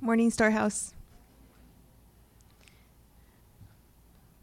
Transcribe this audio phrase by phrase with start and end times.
[0.00, 0.94] Morning, Storehouse.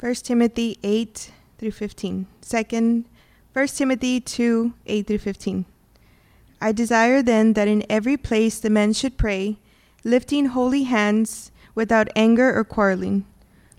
[0.01, 2.28] 1 Timothy 8 through 15.
[2.42, 3.05] Second,
[3.54, 5.65] 1 Timothy 2 8 through 15.
[6.60, 9.57] I desire then that in every place the men should pray,
[10.04, 13.25] lifting holy hands without anger or quarreling.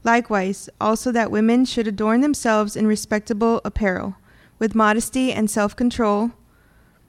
[0.03, 4.17] Likewise, also that women should adorn themselves in respectable apparel,
[4.59, 6.33] with modesty and self control,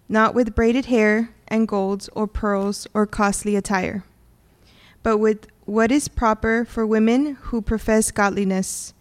[0.09, 4.03] not with braided hair and golds or pearls or costly attire,
[5.07, 8.93] but with what is proper for women who profess godliness,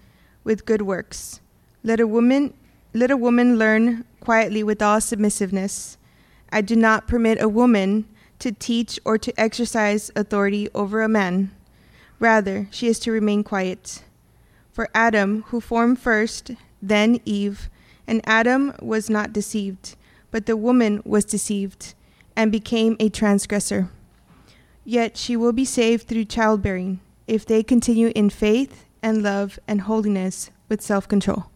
[0.45, 1.41] with good works.
[1.83, 2.55] Let a woman
[2.95, 5.99] let a woman learn quietly with all submissiveness.
[6.53, 8.05] I do not permit a woman
[8.39, 11.51] to teach or to exercise authority over a man.
[12.21, 14.05] Rather, she is to remain quiet.
[14.71, 17.69] For Adam, who formed first, then Eve,
[18.07, 19.97] and Adam was not deceived,
[20.31, 21.95] but the woman was deceived
[22.37, 23.91] and became a transgressor.
[24.89, 29.81] Yet she will be saved through childbearing if they continue in faith and love and
[29.81, 31.47] holiness with self control.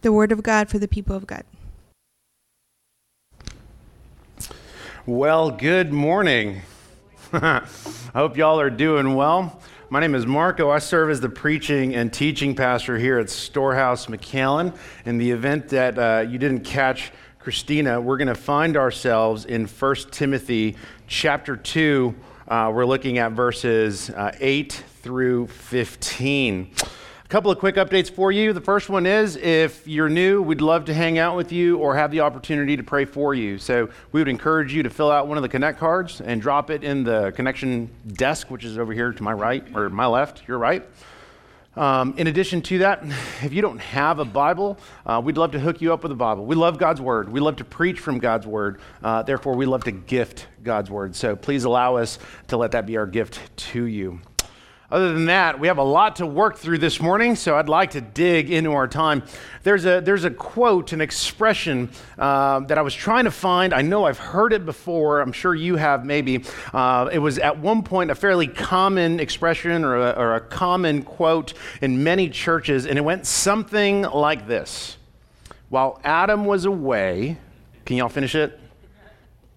[0.00, 1.44] The word of God for the people of God.
[5.04, 6.62] Well, good morning.
[7.34, 7.66] I
[8.14, 9.60] hope y'all are doing well.
[9.90, 10.70] My name is Marco.
[10.70, 14.74] I serve as the preaching and teaching pastor here at Storehouse McAllen.
[15.04, 19.66] In the event that uh, you didn't catch Christina, we're going to find ourselves in
[19.66, 20.76] 1 Timothy
[21.08, 22.14] chapter 2.
[22.50, 26.72] Uh, we're looking at verses uh, 8 through 15
[27.24, 28.52] A couple of quick updates for you.
[28.52, 31.94] The first one is if you're new, we'd love to hang out with you or
[31.94, 33.56] have the opportunity to pray for you.
[33.56, 36.70] So we would encourage you to fill out one of the Connect cards and drop
[36.70, 40.42] it in the connection desk, which is over here to my right or my left,
[40.48, 40.84] your right.
[41.76, 43.02] Um, in addition to that,
[43.42, 46.16] if you don't have a Bible, uh, we'd love to hook you up with a
[46.16, 46.44] Bible.
[46.46, 47.28] We love God's Word.
[47.28, 48.80] We love to preach from God's Word.
[49.02, 51.14] Uh, therefore, we love to gift God's Word.
[51.14, 54.20] So please allow us to let that be our gift to you.
[54.90, 57.92] Other than that, we have a lot to work through this morning, so I'd like
[57.92, 59.22] to dig into our time.
[59.62, 63.72] There's a, there's a quote, an expression uh, that I was trying to find.
[63.72, 65.20] I know I've heard it before.
[65.20, 66.44] I'm sure you have maybe.
[66.72, 71.02] Uh, it was at one point a fairly common expression or a, or a common
[71.02, 74.96] quote in many churches, and it went something like this
[75.68, 77.38] While Adam was away,
[77.84, 78.58] can y'all finish it?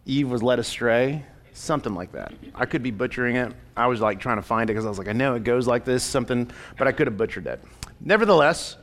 [0.05, 1.25] Eve was led astray.
[1.53, 2.33] Something like that.
[2.55, 3.53] I could be butchering it.
[3.77, 5.67] I was like trying to find it because I was like, I know it goes
[5.67, 7.63] like this, something, but I could have butchered it.
[8.01, 8.77] Nevertheless,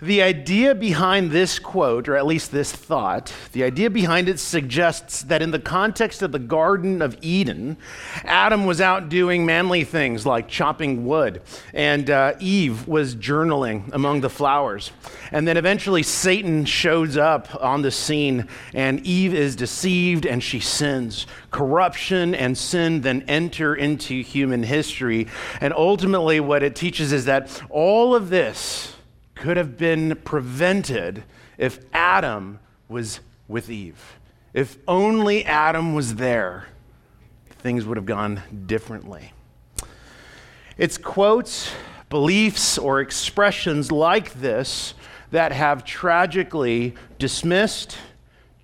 [0.00, 5.22] the idea behind this quote, or at least this thought, the idea behind it suggests
[5.22, 7.76] that in the context of the Garden of Eden,
[8.24, 14.20] Adam was out doing manly things like chopping wood, and uh, Eve was journaling among
[14.20, 14.90] the flowers.
[15.30, 20.60] And then eventually Satan shows up on the scene, and Eve is deceived and she
[20.60, 21.26] sins.
[21.50, 25.28] Corruption and sin then enter into human history.
[25.60, 28.93] And ultimately, what it teaches is that all of this,
[29.34, 31.24] could have been prevented
[31.58, 32.58] if Adam
[32.88, 34.18] was with Eve.
[34.52, 36.66] If only Adam was there,
[37.48, 39.32] things would have gone differently.
[40.76, 41.72] It's quotes,
[42.08, 44.94] beliefs, or expressions like this
[45.30, 47.96] that have tragically dismissed,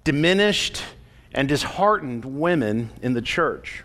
[0.04, 0.82] diminished,
[1.32, 3.84] and disheartened women in the church.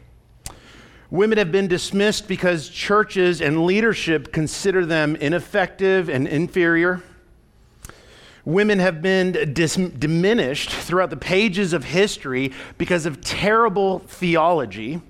[1.12, 7.04] Women have been dismissed because churches and leadership consider them ineffective and inferior.
[8.44, 15.02] Women have been dis- diminished throughout the pages of history because of terrible theology.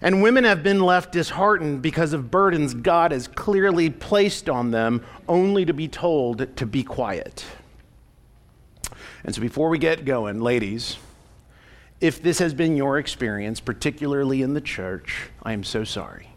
[0.00, 5.04] And women have been left disheartened because of burdens God has clearly placed on them,
[5.28, 7.44] only to be told to be quiet.
[9.24, 10.96] And so, before we get going, ladies,
[12.02, 16.28] if this has been your experience, particularly in the church, I am so sorry.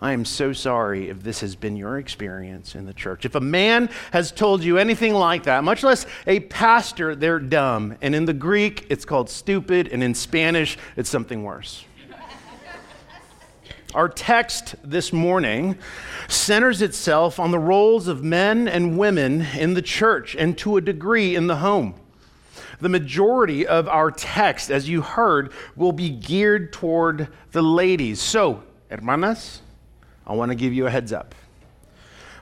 [0.00, 3.26] I am so sorry if this has been your experience in the church.
[3.26, 7.96] If a man has told you anything like that, much less a pastor, they're dumb.
[8.00, 11.84] And in the Greek, it's called stupid, and in Spanish, it's something worse.
[13.94, 15.76] Our text this morning
[16.28, 20.80] centers itself on the roles of men and women in the church and to a
[20.80, 21.94] degree in the home
[22.80, 28.20] the majority of our text, as you heard, will be geared toward the ladies.
[28.20, 29.60] So, hermanas,
[30.26, 31.34] I want to give you a heads up.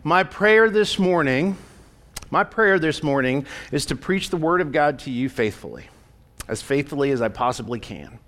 [0.03, 1.57] My prayer this morning,
[2.31, 5.89] my prayer this morning is to preach the word of God to you faithfully,
[6.49, 8.19] as faithfully as I possibly can.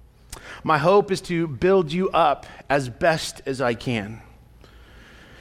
[0.64, 4.22] My hope is to build you up as best as I can.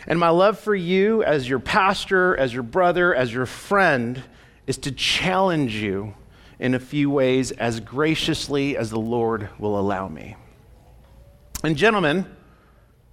[0.07, 4.23] And my love for you as your pastor, as your brother, as your friend
[4.67, 6.15] is to challenge you
[6.61, 10.35] in a few ways as graciously as the Lord will allow me.
[11.63, 12.25] And, gentlemen,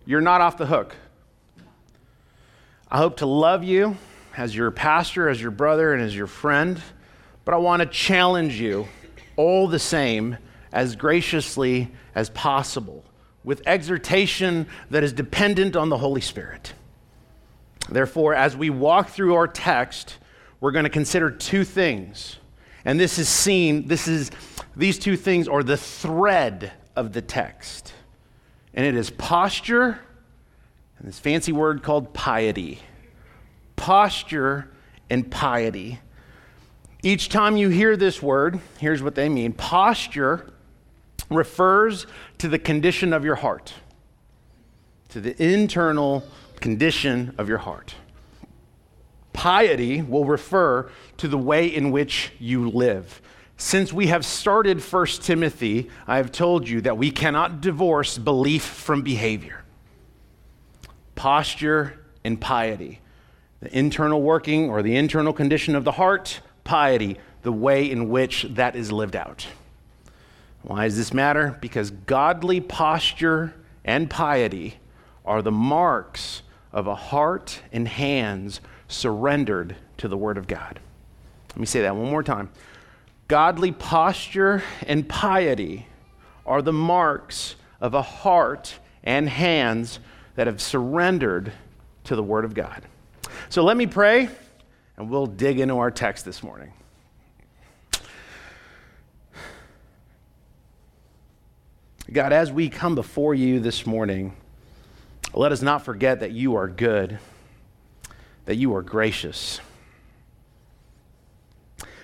[0.05, 0.95] you're not off the hook.
[2.91, 3.97] I hope to love you
[4.37, 6.81] as your pastor, as your brother, and as your friend,
[7.47, 8.87] but I want to challenge you
[9.37, 10.37] all the same
[10.71, 13.03] as graciously as possible
[13.45, 16.75] with exhortation that is dependent on the Holy Spirit.
[17.89, 20.19] Therefore, as we walk through our text,
[20.61, 22.37] we're going to consider two things.
[22.85, 24.31] And this is seen, this is,
[24.77, 27.93] these two things are the thread of the text.
[28.75, 30.01] And it is posture
[30.99, 32.81] and this fancy word called piety.
[33.77, 34.71] Posture
[35.09, 36.01] and piety.
[37.03, 40.53] Each time you hear this word, here's what they mean posture
[41.31, 42.07] refers
[42.39, 43.75] to the condition of your heart,
[45.11, 46.25] to the internal
[46.61, 47.95] condition of your heart.
[49.33, 53.21] Piety will refer to the way in which you live.
[53.57, 58.63] Since we have started 1 Timothy, I have told you that we cannot divorce belief
[58.63, 59.65] from behavior.
[61.17, 63.01] Posture and piety.
[63.61, 68.45] The internal working or the internal condition of the heart, piety, the way in which
[68.51, 69.49] that is lived out.
[70.63, 71.59] Why does this matter?
[71.61, 73.55] Because godly posture
[73.85, 74.77] and piety
[75.25, 76.43] are the marks
[76.73, 80.79] of a heart and hands surrendered to the Word of God.
[81.59, 82.51] Let me say that one more time.
[83.27, 85.89] Godly posture and piety
[86.47, 89.99] are the marks of a heart and hands
[90.37, 91.51] that have surrendered
[92.05, 92.85] to the Word of God.
[93.49, 94.29] So let me pray,
[94.97, 96.73] and we'll dig into our text this morning.
[102.13, 104.37] God, as we come before you this morning,
[105.35, 107.19] let us not forget that you are good,
[108.45, 109.59] that you are gracious.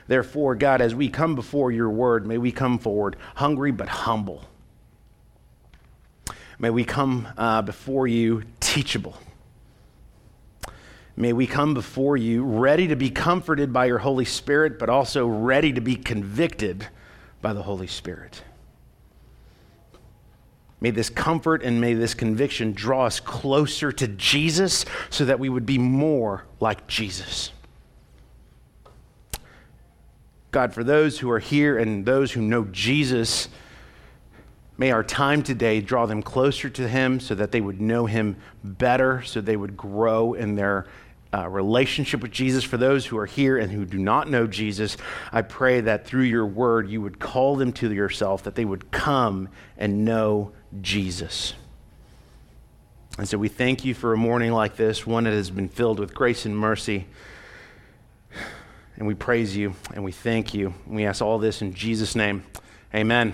[0.06, 4.44] Therefore, God, as we come before your word, may we come forward hungry but humble.
[6.58, 9.16] May we come uh, before you teachable.
[11.16, 15.26] May we come before you ready to be comforted by your Holy Spirit, but also
[15.26, 16.88] ready to be convicted
[17.40, 18.42] by the Holy Spirit.
[20.80, 25.48] May this comfort and may this conviction draw us closer to Jesus so that we
[25.48, 27.52] would be more like Jesus.
[30.54, 33.48] God, for those who are here and those who know Jesus,
[34.78, 38.36] may our time today draw them closer to Him so that they would know Him
[38.62, 40.86] better, so they would grow in their
[41.34, 42.62] uh, relationship with Jesus.
[42.62, 44.96] For those who are here and who do not know Jesus,
[45.32, 48.92] I pray that through your word you would call them to yourself, that they would
[48.92, 51.54] come and know Jesus.
[53.18, 55.98] And so we thank you for a morning like this, one that has been filled
[55.98, 57.06] with grace and mercy.
[58.96, 60.74] And we praise you and we thank you.
[60.86, 62.44] And we ask all this in Jesus' name.
[62.94, 63.32] Amen.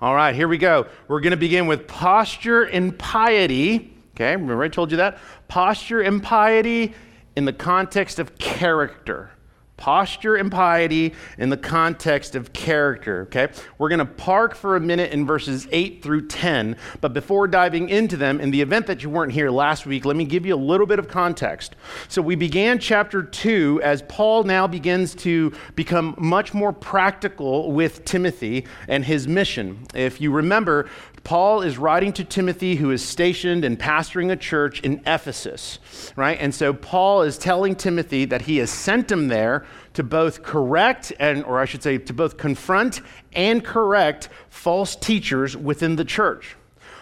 [0.00, 0.86] All right, here we go.
[1.08, 3.94] We're going to begin with posture and piety.
[4.14, 5.18] Okay, remember I told you that?
[5.48, 6.94] Posture and piety
[7.36, 9.30] in the context of character
[9.76, 13.48] posture and piety in the context of character, okay?
[13.78, 17.88] We're going to park for a minute in verses 8 through 10, but before diving
[17.88, 20.54] into them, in the event that you weren't here last week, let me give you
[20.54, 21.76] a little bit of context.
[22.08, 28.04] So we began chapter 2 as Paul now begins to become much more practical with
[28.04, 29.86] Timothy and his mission.
[29.94, 30.88] If you remember,
[31.24, 35.78] Paul is writing to Timothy, who is stationed and pastoring a church in Ephesus,
[36.16, 36.36] right?
[36.38, 39.63] And so Paul is telling Timothy that he has sent him there
[39.94, 43.00] to both correct and, or I should say, to both confront
[43.32, 46.56] and correct false teachers within the church.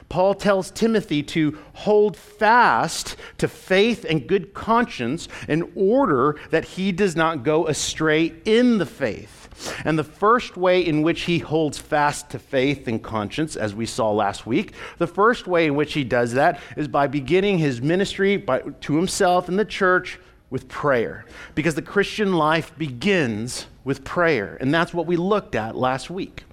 [0.08, 6.92] Paul tells Timothy to hold fast to faith and good conscience in order that he
[6.92, 9.42] does not go astray in the faith.
[9.84, 13.86] And the first way in which he holds fast to faith and conscience, as we
[13.86, 17.80] saw last week, the first way in which he does that is by beginning his
[17.80, 20.18] ministry by, to himself and the church
[20.52, 21.24] with prayer.
[21.56, 24.56] Because the Christian life begins with prayer.
[24.60, 26.44] And that's what we looked at last week.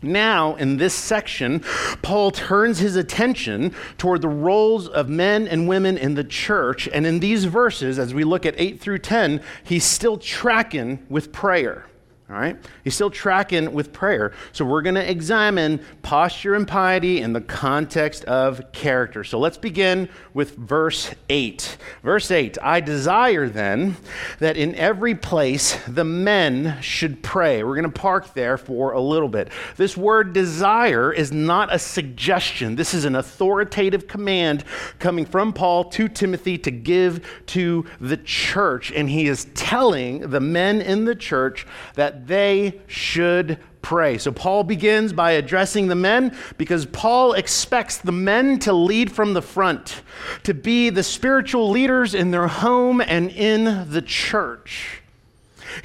[0.00, 1.60] Now, in this section,
[2.02, 6.88] Paul turns his attention toward the roles of men and women in the church.
[6.92, 11.32] And in these verses, as we look at 8 through 10, he's still tracking with
[11.32, 11.86] prayer.
[12.30, 12.58] All right?
[12.84, 14.32] He's still tracking with prayer.
[14.52, 19.24] So we're going to examine posture and piety in the context of character.
[19.24, 21.78] So let's begin with verse 8.
[22.02, 23.96] Verse 8 I desire then
[24.40, 27.62] that in every place the men should pray.
[27.64, 29.50] We're going to park there for a little bit.
[29.76, 34.64] This word desire is not a suggestion, this is an authoritative command
[34.98, 38.92] coming from Paul to Timothy to give to the church.
[38.92, 44.18] And he is telling the men in the church that they should pray.
[44.18, 49.34] So Paul begins by addressing the men because Paul expects the men to lead from
[49.34, 50.02] the front,
[50.42, 55.02] to be the spiritual leaders in their home and in the church.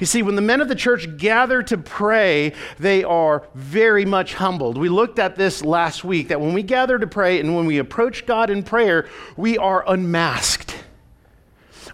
[0.00, 4.34] You see, when the men of the church gather to pray, they are very much
[4.34, 4.78] humbled.
[4.78, 7.78] We looked at this last week that when we gather to pray and when we
[7.78, 10.63] approach God in prayer, we are unmasked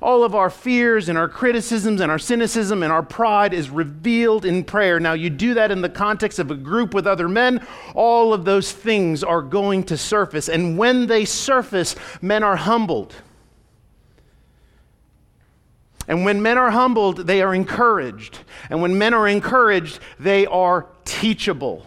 [0.03, 4.45] all of our fears and our criticisms and our cynicism and our pride is revealed
[4.45, 4.99] in prayer.
[4.99, 8.45] Now, you do that in the context of a group with other men, all of
[8.45, 10.49] those things are going to surface.
[10.49, 13.15] And when they surface, men are humbled.
[16.09, 18.41] And when men are humbled, they are encouraged.
[18.69, 21.87] And when men are encouraged, they are teachable.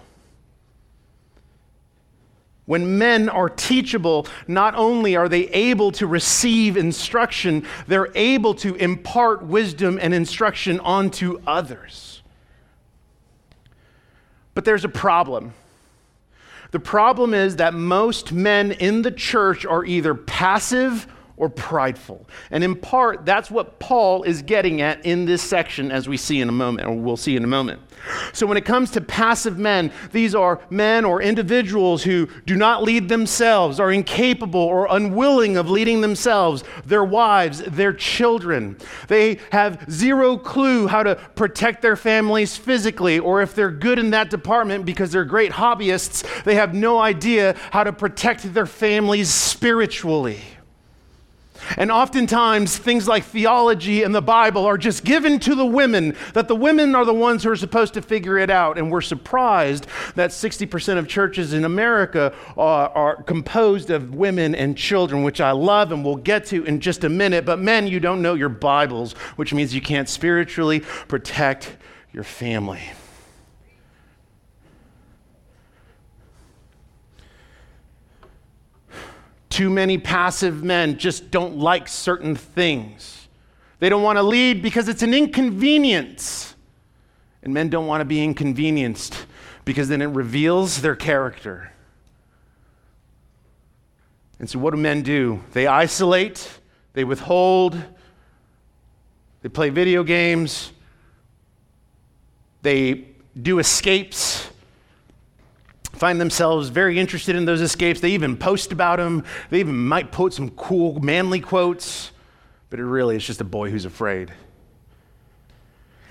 [2.65, 8.75] When men are teachable, not only are they able to receive instruction, they're able to
[8.75, 12.22] impart wisdom and instruction onto others.
[14.53, 15.53] But there's a problem.
[16.72, 22.28] The problem is that most men in the church are either passive or prideful.
[22.52, 26.42] And in part, that's what Paul is getting at in this section, as we see
[26.42, 27.82] in a moment, or we'll see in a moment.
[28.34, 32.84] So, when it comes to passive men, these are men or individuals who do not
[32.84, 38.78] lead themselves, are incapable or unwilling of leading themselves, their wives, their children.
[39.08, 44.12] They have zero clue how to protect their families physically, or if they're good in
[44.12, 49.30] that department because they're great hobbyists, they have no idea how to protect their families
[49.30, 50.42] spiritually.
[51.77, 56.48] And oftentimes, things like theology and the Bible are just given to the women, that
[56.48, 58.77] the women are the ones who are supposed to figure it out.
[58.77, 64.77] And we're surprised that 60% of churches in America are, are, composed of women and
[64.77, 67.46] children, which I love and we'll get to in just a minute.
[67.46, 71.77] But men, you don't know your Bibles, which means you can't spiritually protect
[72.12, 72.82] your family.
[79.54, 83.28] Too many passive men just don't like certain things.
[83.78, 86.56] They don't want to lead because it's an inconvenience.
[87.44, 89.28] And men don't want to be inconvenienced
[89.64, 91.72] because then it reveals their character.
[94.40, 95.44] And so, what do men do?
[95.52, 96.50] They isolate,
[96.94, 97.80] they withhold,
[99.44, 100.72] they play video games,
[102.64, 103.06] they
[103.40, 104.50] do escapes,
[106.04, 108.02] find themselves very interested in those escapes.
[108.02, 109.24] They even post about them.
[109.50, 112.12] They even might put some cool, manly quotes,
[112.70, 114.34] but it really is just a boy who's afraid.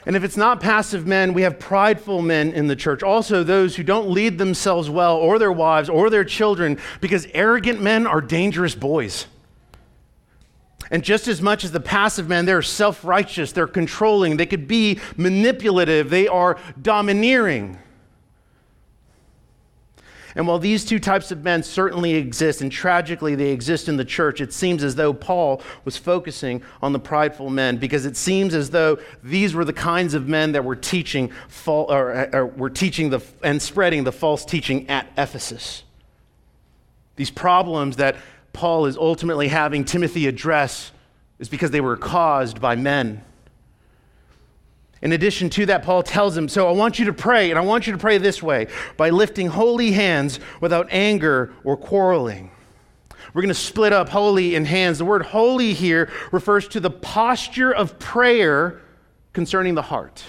[0.06, 3.02] And if it's not passive men, we have prideful men in the church.
[3.02, 7.82] Also, those who don't lead themselves well, or their wives, or their children, because arrogant
[7.82, 9.26] men are dangerous boys.
[10.90, 14.66] And just as much as the passive men, they're self righteous, they're controlling, they could
[14.66, 17.78] be manipulative, they are domineering.
[20.34, 24.04] And while these two types of men certainly exist, and tragically they exist in the
[24.04, 28.54] church, it seems as though Paul was focusing on the prideful men because it seems
[28.54, 31.30] as though these were the kinds of men that were teaching,
[31.66, 35.82] or, uh, or were teaching the, and spreading the false teaching at Ephesus.
[37.16, 38.16] These problems that
[38.52, 40.92] Paul is ultimately having Timothy address
[41.38, 43.22] is because they were caused by men.
[45.02, 47.62] In addition to that, Paul tells him, So I want you to pray, and I
[47.62, 52.50] want you to pray this way by lifting holy hands without anger or quarreling.
[53.34, 54.98] We're going to split up holy and hands.
[54.98, 58.80] The word holy here refers to the posture of prayer
[59.32, 60.22] concerning the heart.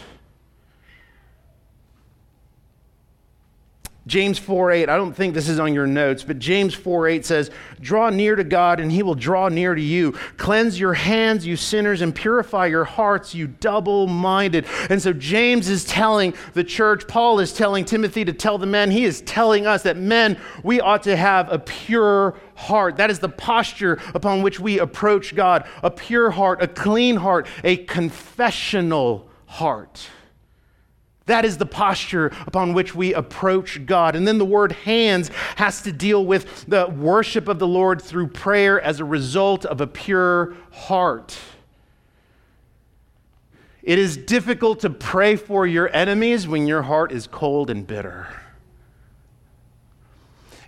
[4.06, 7.26] James 4 8, I don't think this is on your notes, but James 4 8
[7.26, 10.12] says, Draw near to God, and he will draw near to you.
[10.36, 14.66] Cleanse your hands, you sinners, and purify your hearts, you double minded.
[14.90, 18.92] And so James is telling the church, Paul is telling Timothy to tell the men,
[18.92, 22.98] he is telling us that men, we ought to have a pure heart.
[22.98, 27.48] That is the posture upon which we approach God a pure heart, a clean heart,
[27.64, 30.10] a confessional heart.
[31.26, 34.16] That is the posture upon which we approach God.
[34.16, 38.28] And then the word hands has to deal with the worship of the Lord through
[38.28, 41.38] prayer as a result of a pure heart.
[43.82, 48.28] It is difficult to pray for your enemies when your heart is cold and bitter.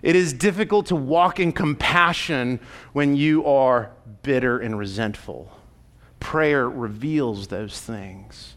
[0.02, 2.60] It is difficult to walk in compassion
[2.92, 3.90] when you are
[4.22, 5.50] bitter and resentful.
[6.20, 8.55] Prayer reveals those things.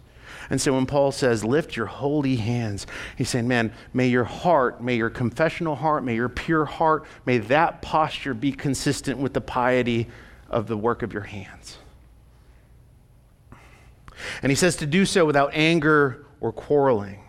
[0.49, 4.81] And so when Paul says, lift your holy hands, he's saying, man, may your heart,
[4.81, 9.41] may your confessional heart, may your pure heart, may that posture be consistent with the
[9.41, 10.07] piety
[10.49, 11.77] of the work of your hands.
[14.41, 17.19] And he says to do so without anger or quarreling.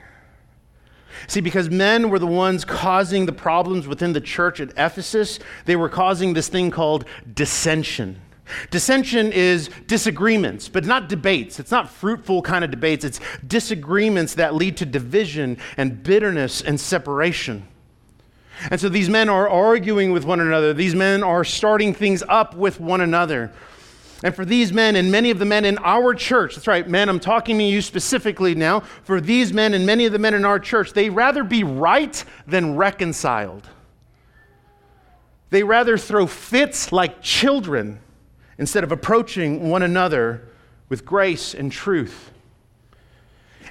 [1.26, 5.76] See, because men were the ones causing the problems within the church at Ephesus, they
[5.76, 8.20] were causing this thing called dissension.
[8.70, 11.60] Dissension is disagreements, but not debates.
[11.60, 13.04] It's not fruitful kind of debates.
[13.04, 17.66] It's disagreements that lead to division and bitterness and separation.
[18.70, 20.74] And so these men are arguing with one another.
[20.74, 23.52] These men are starting things up with one another.
[24.22, 27.08] And for these men and many of the men in our church, that's right, men,
[27.08, 28.80] I'm talking to you specifically now.
[28.80, 32.22] For these men and many of the men in our church, they rather be right
[32.46, 33.66] than reconciled.
[35.48, 37.98] They rather throw fits like children
[38.60, 40.46] instead of approaching one another
[40.88, 42.30] with grace and truth.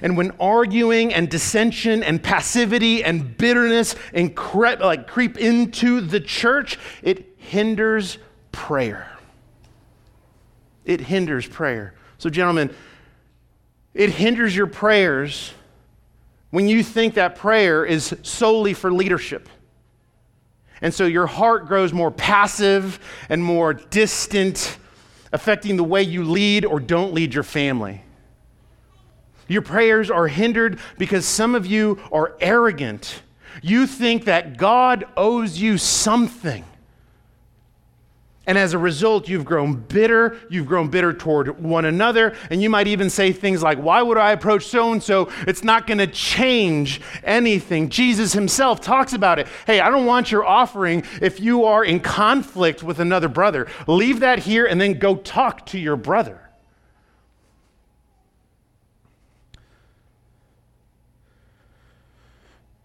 [0.02, 6.20] And when arguing and dissension and passivity and bitterness and cre- like creep into the
[6.20, 8.18] church, it hinders
[8.52, 9.10] prayer
[10.90, 11.94] it hinders prayer.
[12.18, 12.74] So, gentlemen,
[13.94, 15.52] it hinders your prayers
[16.50, 19.48] when you think that prayer is solely for leadership.
[20.82, 24.78] And so your heart grows more passive and more distant,
[25.32, 28.02] affecting the way you lead or don't lead your family.
[29.46, 33.22] Your prayers are hindered because some of you are arrogant.
[33.62, 36.64] You think that God owes you something.
[38.50, 40.36] And as a result, you've grown bitter.
[40.48, 42.34] You've grown bitter toward one another.
[42.50, 45.30] And you might even say things like, Why would I approach so and so?
[45.46, 47.90] It's not going to change anything.
[47.90, 49.46] Jesus himself talks about it.
[49.68, 53.68] Hey, I don't want your offering if you are in conflict with another brother.
[53.86, 56.40] Leave that here and then go talk to your brother.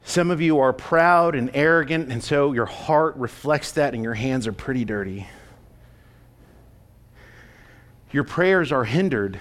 [0.03, 4.13] Some of you are proud and arrogant, and so your heart reflects that, and your
[4.13, 5.25] hands are pretty dirty
[8.15, 9.37] your prayers are hindered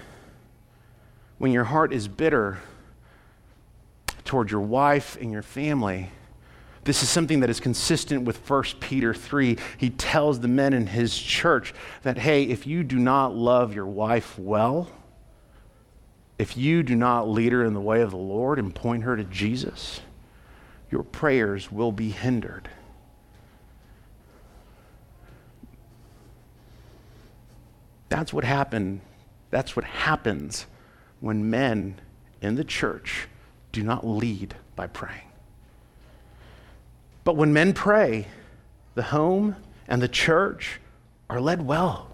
[1.38, 2.58] when your heart is bitter
[4.24, 6.10] toward your wife and your family.
[6.82, 9.58] This is something that is consistent with 1 Peter 3.
[9.78, 13.86] He tells the men in his church that, hey, if you do not love your
[13.86, 14.90] wife well,
[16.37, 19.16] if you do not lead her in the way of the Lord and point her
[19.16, 20.00] to Jesus,
[20.90, 22.68] your prayers will be hindered.
[28.08, 29.00] That's what happened.
[29.50, 30.66] That's what happens
[31.20, 32.00] when men
[32.40, 33.28] in the church
[33.72, 35.20] do not lead by praying.
[37.24, 38.26] But when men pray,
[38.94, 39.56] the home
[39.88, 40.80] and the church
[41.30, 42.08] are led well.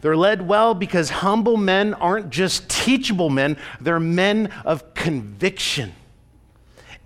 [0.00, 5.92] They're led well because humble men aren't just teachable men, they're men of conviction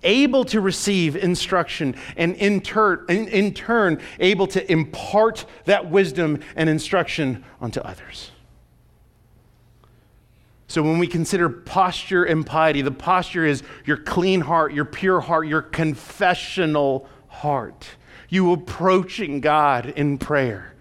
[0.03, 6.39] able to receive instruction and in, tur- in, in turn able to impart that wisdom
[6.55, 8.31] and instruction unto others.
[10.67, 15.19] So, when we consider posture and piety, the posture is your clean heart, your pure
[15.19, 17.87] heart, your confessional heart,
[18.29, 20.75] you approaching God in prayer.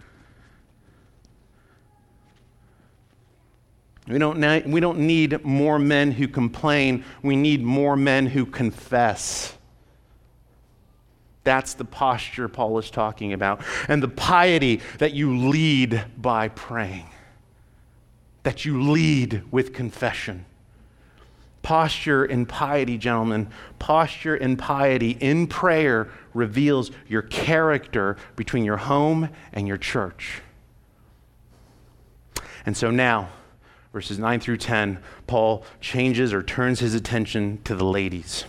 [4.08, 7.04] We don't, ne- we don't need more men who complain.
[7.22, 9.54] We need more men who confess.
[11.44, 13.62] That's the posture Paul is talking about.
[13.86, 17.08] And the piety that you lead by praying,
[18.44, 20.46] that you lead with confession.
[21.62, 29.28] Posture and piety, gentlemen, posture and piety in prayer reveals your character between your home
[29.52, 30.40] and your church.
[32.64, 33.28] And so now,
[33.92, 38.44] verses 9 through 10, Paul changes or turns his attention to the ladies.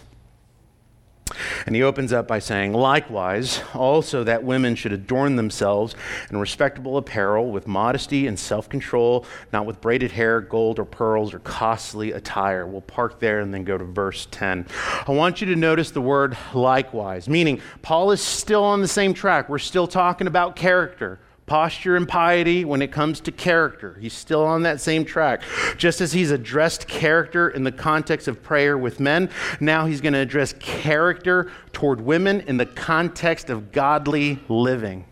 [1.66, 5.96] And he opens up by saying, Likewise, also that women should adorn themselves
[6.30, 11.34] in respectable apparel with modesty and self control, not with braided hair, gold or pearls,
[11.34, 12.66] or costly attire.
[12.66, 14.66] We'll park there and then go to verse 10.
[15.08, 19.14] I want you to notice the word likewise, meaning Paul is still on the same
[19.14, 19.50] track.
[19.50, 21.20] We're still talking about character
[21.50, 23.98] posture and piety when it comes to character.
[24.00, 25.42] He's still on that same track.
[25.78, 30.14] Just as he's addressed character in the context of prayer with men, now he's going
[30.14, 35.06] to address character toward women in the context of godly living.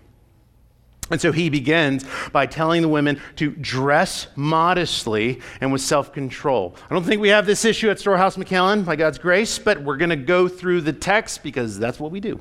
[1.10, 6.76] And so he begins by telling the women to dress modestly and with self control.
[6.89, 9.97] I don't think we have this issue at Storehouse McAllen by God's grace, but we're
[9.97, 12.39] going to go through the text because that's what we do.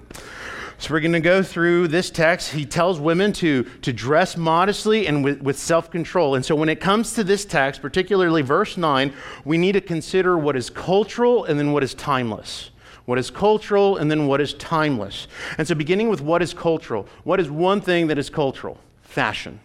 [0.78, 2.52] So we're going to go through this text.
[2.52, 6.34] He tells women to, to dress modestly and with, with self control.
[6.34, 9.12] And so when it comes to this text, particularly verse 9,
[9.44, 12.70] we need to consider what is cultural and then what is timeless.
[13.06, 15.28] What is cultural and then what is timeless.
[15.58, 18.78] And so beginning with what is cultural, what is one thing that is cultural?
[19.02, 19.60] Fashion.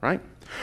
[0.00, 0.20] right?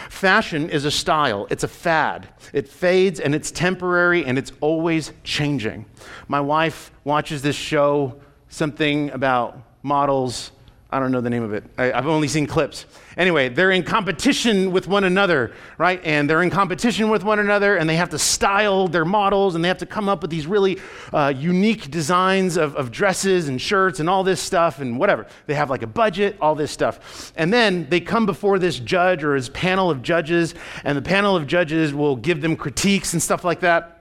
[0.10, 2.30] Fashion is a style, it's a fad.
[2.54, 5.86] It fades and it's temporary and it's always changing.
[6.28, 8.20] My wife watches this show,
[8.52, 10.52] something about models
[10.94, 11.64] I don't know the name of it.
[11.78, 12.86] I, have only seen clips.
[13.16, 16.02] Anyway, they're in competition with one another, right?
[16.04, 19.64] And they're in competition with one another, and they have to style their models, and
[19.64, 20.80] they have to come up with these really
[21.14, 25.28] uh, unique designs of, of dresses and shirts and all this stuff and whatever.
[25.48, 27.32] They have like a budget, all this stuff.
[27.38, 31.38] And then they come before this judge or his panel of judges, and the panel
[31.38, 34.01] of judges will give them critiques and stuff like that.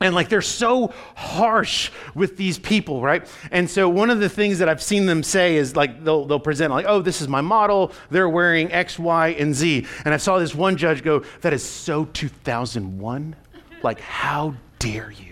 [0.00, 3.26] And like they're so harsh with these people, right?
[3.50, 6.40] And so one of the things that I've seen them say is like they'll, they'll
[6.40, 7.92] present like, oh, this is my model.
[8.10, 9.86] They're wearing X, Y, and Z.
[10.06, 13.36] And I saw this one judge go, that is so 2001.
[13.82, 15.29] Like, how dare you?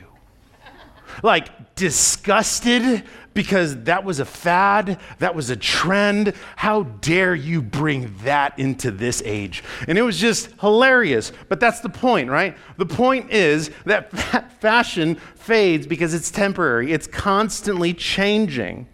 [1.23, 3.05] Like, disgusted
[3.39, 6.35] because that was a fad, that was a trend.
[6.57, 9.63] How dare you bring that into this age?
[9.87, 11.31] And it was just hilarious.
[11.49, 12.57] But that's the point, right?
[12.79, 14.11] The point is that
[14.61, 18.89] fashion fades because it's temporary, it's constantly changing.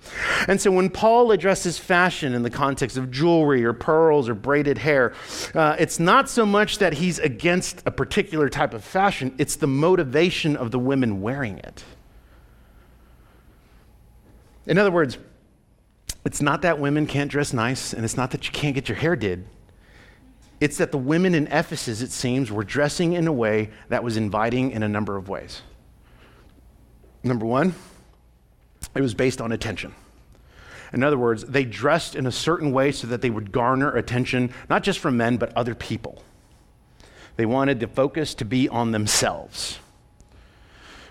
[0.46, 4.76] And so when Paul addresses fashion in the context of jewelry or pearls or braided
[4.76, 5.14] hair,
[5.54, 9.66] uh, it's not so much that he's against a particular type of fashion, it's the
[9.66, 11.82] motivation of the women wearing it.
[14.66, 15.18] In other words,
[16.24, 18.96] it's not that women can't dress nice, and it's not that you can't get your
[18.96, 19.46] hair did.
[20.60, 24.16] It's that the women in Ephesus, it seems, were dressing in a way that was
[24.16, 25.60] inviting in a number of ways.
[27.22, 27.74] Number one,
[28.94, 29.94] it was based on attention.
[30.92, 34.52] In other words, they dressed in a certain way so that they would garner attention,
[34.70, 36.22] not just from men, but other people.
[37.36, 39.80] They wanted the focus to be on themselves.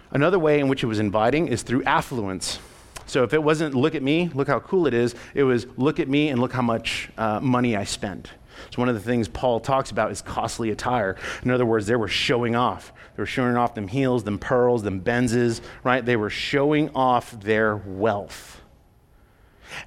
[0.10, 2.60] Another way in which it was inviting is through affluence.
[3.06, 6.00] So if it wasn't look at me, look how cool it is, it was look
[6.00, 8.30] at me and look how much uh, money I spend.
[8.72, 11.18] So one of the things Paul talks about is costly attire.
[11.44, 12.94] In other words, they were showing off.
[13.16, 16.04] They were showing off them heels, them pearls, them Benzes, right?
[16.04, 18.62] They were showing off their wealth.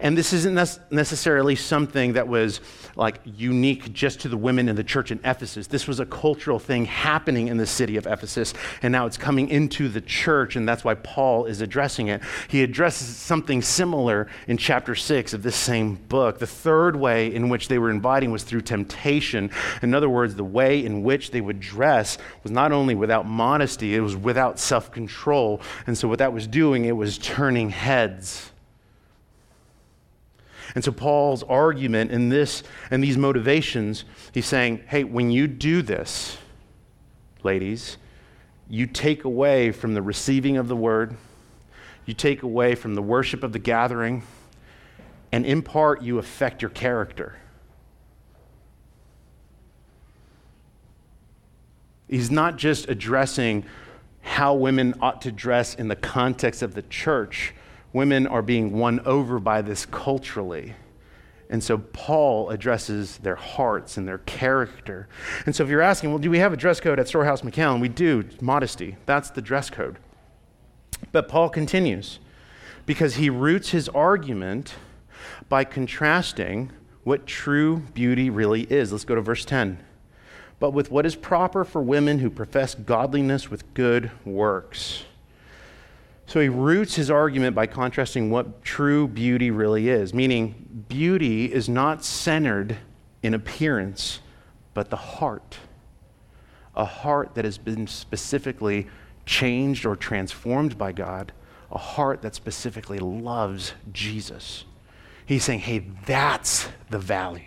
[0.00, 0.54] And this isn't
[0.90, 2.60] necessarily something that was
[2.96, 5.66] like unique just to the women in the church in Ephesus.
[5.66, 9.48] This was a cultural thing happening in the city of Ephesus, and now it's coming
[9.48, 12.22] into the church, and that's why Paul is addressing it.
[12.48, 16.38] He addresses something similar in chapter 6 of this same book.
[16.38, 19.50] The third way in which they were inviting was through temptation.
[19.82, 23.94] In other words, the way in which they would dress was not only without modesty,
[23.94, 25.60] it was without self control.
[25.86, 28.50] And so, what that was doing, it was turning heads.
[30.76, 35.80] And so Paul's argument in this and these motivations, he's saying, hey, when you do
[35.80, 36.36] this,
[37.42, 37.96] ladies,
[38.68, 41.16] you take away from the receiving of the word,
[42.04, 44.22] you take away from the worship of the gathering,
[45.32, 47.38] and in part, you affect your character.
[52.06, 53.64] He's not just addressing
[54.20, 57.54] how women ought to dress in the context of the church,
[57.96, 60.74] women are being won over by this culturally.
[61.48, 65.08] And so Paul addresses their hearts and their character.
[65.46, 67.80] And so if you're asking, well, do we have a dress code at Storehouse McAllen?
[67.80, 68.96] We do, modesty.
[69.06, 69.98] That's the dress code.
[71.10, 72.18] But Paul continues
[72.84, 74.74] because he roots his argument
[75.48, 78.92] by contrasting what true beauty really is.
[78.92, 79.82] Let's go to verse 10.
[80.58, 85.04] But with what is proper for women who profess godliness with good works.
[86.26, 91.68] So he roots his argument by contrasting what true beauty really is, meaning beauty is
[91.68, 92.76] not centered
[93.22, 94.20] in appearance,
[94.74, 95.58] but the heart.
[96.74, 98.88] A heart that has been specifically
[99.24, 101.32] changed or transformed by God,
[101.70, 104.64] a heart that specifically loves Jesus.
[105.26, 107.42] He's saying, hey, that's the value.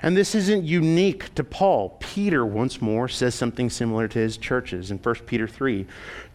[0.00, 1.96] And this isn't unique to Paul.
[2.00, 5.86] Peter, once more, says something similar to his churches in 1 Peter 3.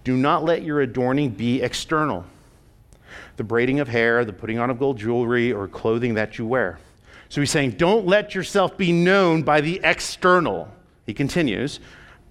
[0.08, 2.24] Do not let your adorning be external
[3.36, 6.80] the braiding of hair, the putting on of gold jewelry, or clothing that you wear.
[7.28, 10.70] So he's saying, don't let yourself be known by the external.
[11.06, 11.82] He continues,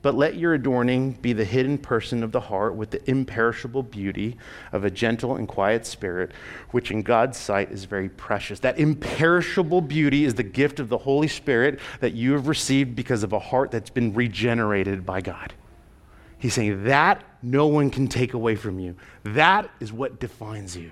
[0.00, 4.38] but let your adorning be the hidden person of the heart with the imperishable beauty
[4.72, 6.32] of a gentle and quiet spirit,
[6.70, 8.58] which in God's sight is very precious.
[8.60, 13.22] That imperishable beauty is the gift of the Holy Spirit that you have received because
[13.22, 15.52] of a heart that's been regenerated by God.
[16.38, 18.96] He's saying that no one can take away from you.
[19.22, 20.90] That is what defines you.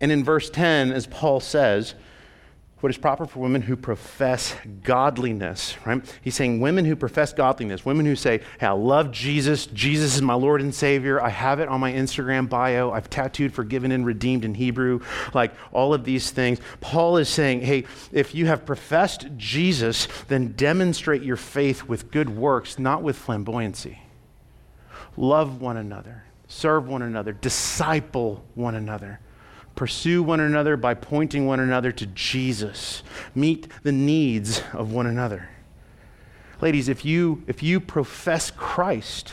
[0.00, 1.94] And in verse 10, as Paul says,
[2.80, 6.02] what is proper for women who profess godliness, right?
[6.22, 10.22] He's saying women who profess godliness, women who say, hey, I love Jesus, Jesus is
[10.22, 14.06] my Lord and Savior, I have it on my Instagram bio, I've tattooed forgiven and
[14.06, 15.00] redeemed in Hebrew,
[15.34, 16.60] like all of these things.
[16.80, 22.30] Paul is saying, hey, if you have professed Jesus, then demonstrate your faith with good
[22.30, 23.98] works, not with flamboyancy.
[25.16, 29.18] Love one another, serve one another, disciple one another
[29.78, 35.50] pursue one another by pointing one another to Jesus, meet the needs of one another.
[36.60, 39.32] Ladies, if you, if you profess Christ,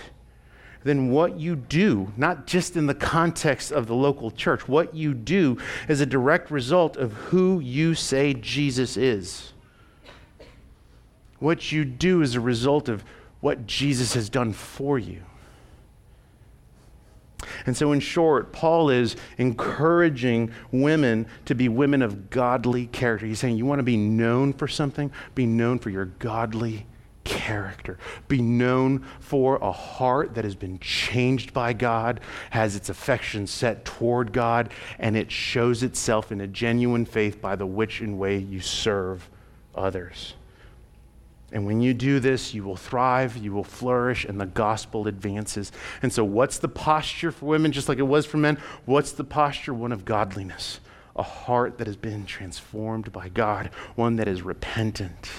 [0.84, 5.16] then what you do, not just in the context of the local church, what you
[5.16, 5.58] do
[5.90, 9.52] is a direct result of who you say Jesus is.
[11.40, 13.04] What you do is a result of
[13.42, 15.24] what Jesus has done for you.
[17.66, 23.26] And so, in short, Paul is encouraging women to be women of godly character.
[23.26, 25.12] He's saying, You want to be known for something?
[25.34, 26.86] Be known for your godly
[27.26, 27.98] character.
[28.28, 33.84] Be known for a heart that has been changed by God, has its affection set
[33.84, 38.38] toward God, and it shows itself in a genuine faith by the which and way
[38.38, 39.30] you serve
[39.74, 40.36] others.
[41.52, 45.72] And when you do this, you will thrive, you will flourish, and the gospel advances.
[46.02, 48.58] And so, what's the posture for women, just like it was for men?
[48.86, 49.74] What's the posture?
[49.74, 50.80] One of godliness,
[51.16, 55.30] a heart that has been transformed by God, one that is repentant.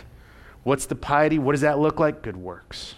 [0.62, 1.38] What's the piety?
[1.38, 2.22] What does that look like?
[2.22, 2.94] Good works.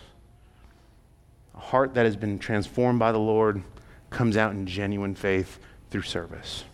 [1.55, 3.63] A heart that has been transformed by the Lord
[4.11, 5.59] comes out in genuine faith
[5.91, 6.65] through service.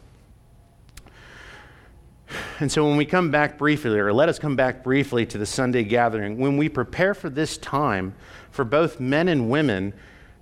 [2.60, 5.46] And so when we come back briefly, or let us come back briefly to the
[5.46, 8.14] Sunday gathering, when we prepare for this time,
[8.50, 9.92] for both men and women,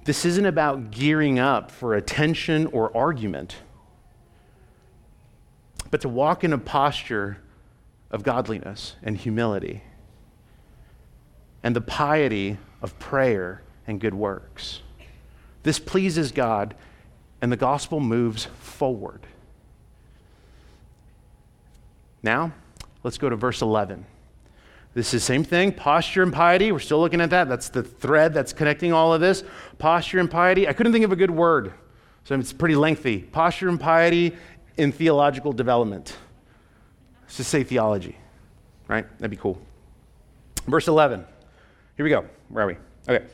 [0.04, 3.56] this isn't about gearing up for attention or argument,
[5.90, 7.38] but to walk in a posture
[8.10, 9.82] of godliness and humility
[11.62, 14.80] and the piety of prayer and good works.
[15.62, 16.74] This pleases God,
[17.40, 19.26] and the gospel moves forward.
[22.22, 22.52] Now,
[23.02, 24.06] let's go to verse 11.
[24.94, 26.70] This is the same thing, posture and piety.
[26.70, 27.48] We're still looking at that.
[27.48, 29.42] That's the thread that's connecting all of this.
[29.78, 30.68] Posture and piety.
[30.68, 31.72] I couldn't think of a good word,
[32.24, 33.18] so it's pretty lengthy.
[33.18, 34.36] Posture and piety
[34.76, 36.16] in theological development.
[37.22, 38.18] Let's just say theology,
[38.86, 39.08] right?
[39.18, 39.58] That'd be cool.
[40.66, 41.24] Verse 11.
[41.96, 42.26] Here we go.
[42.50, 42.76] Where are we?
[43.08, 43.24] Okay.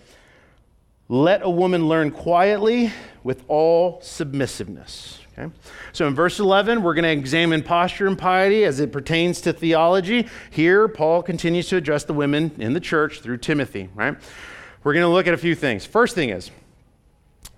[1.09, 2.93] Let a woman learn quietly
[3.25, 5.19] with all submissiveness.
[5.39, 5.53] Okay?
[5.93, 9.53] So in verse 11, we're going to examine posture and piety as it pertains to
[9.53, 10.27] theology.
[10.51, 14.17] Here, Paul continues to address the women in the church through Timothy, right?
[14.83, 15.85] We're going to look at a few things.
[15.85, 16.51] First thing is,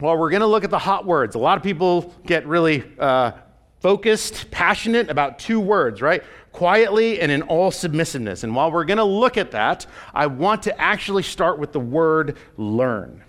[0.00, 1.34] well, we're going to look at the hot words.
[1.34, 3.32] A lot of people get really uh,
[3.80, 6.22] focused, passionate about two words, right?
[6.52, 8.44] Quietly and in all submissiveness.
[8.44, 11.80] And while we're going to look at that, I want to actually start with the
[11.80, 13.22] word learn.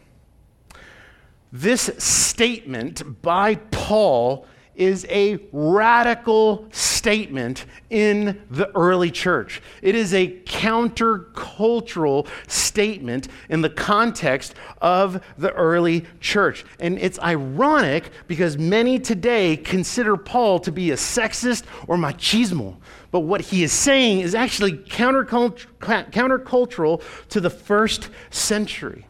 [1.51, 9.61] This statement by Paul is a radical statement in the early church.
[9.81, 16.63] It is a countercultural statement in the context of the early church.
[16.79, 22.77] And it's ironic because many today consider Paul to be a sexist or machismo.
[23.11, 29.05] But what he is saying is actually countercultural to the first century.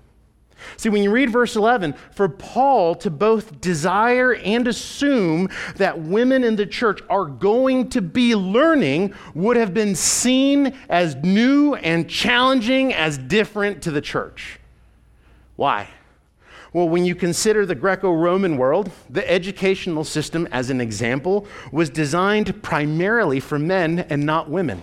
[0.78, 6.44] See, when you read verse 11, for Paul to both desire and assume that women
[6.44, 12.10] in the church are going to be learning would have been seen as new and
[12.10, 14.60] challenging, as different to the church.
[15.56, 15.90] Why?
[16.74, 21.90] Well, when you consider the Greco Roman world, the educational system, as an example, was
[21.90, 24.82] designed primarily for men and not women.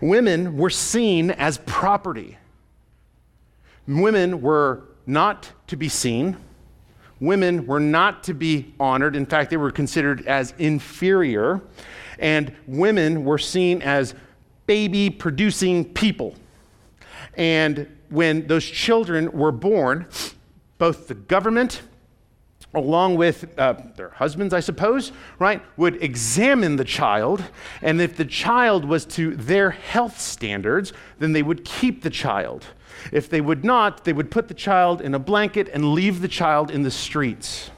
[0.00, 2.38] Women were seen as property.
[3.86, 6.36] Women were not to be seen.
[7.20, 9.16] Women were not to be honored.
[9.16, 11.60] In fact, they were considered as inferior.
[12.18, 14.14] And women were seen as
[14.66, 16.34] baby producing people.
[17.34, 20.06] And when those children were born,
[20.78, 21.82] both the government,
[22.74, 27.44] along with uh, their husbands, I suppose, right, would examine the child.
[27.80, 32.66] And if the child was to their health standards, then they would keep the child.
[33.10, 36.28] If they would not, they would put the child in a blanket and leave the
[36.28, 37.70] child in the streets.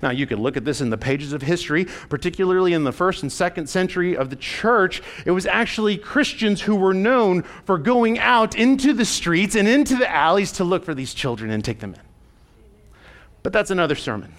[0.00, 3.22] Now, you could look at this in the pages of history, particularly in the first
[3.22, 5.02] and second century of the church.
[5.26, 9.96] It was actually Christians who were known for going out into the streets and into
[9.96, 12.00] the alleys to look for these children and take them in.
[13.42, 14.32] But that's another sermon.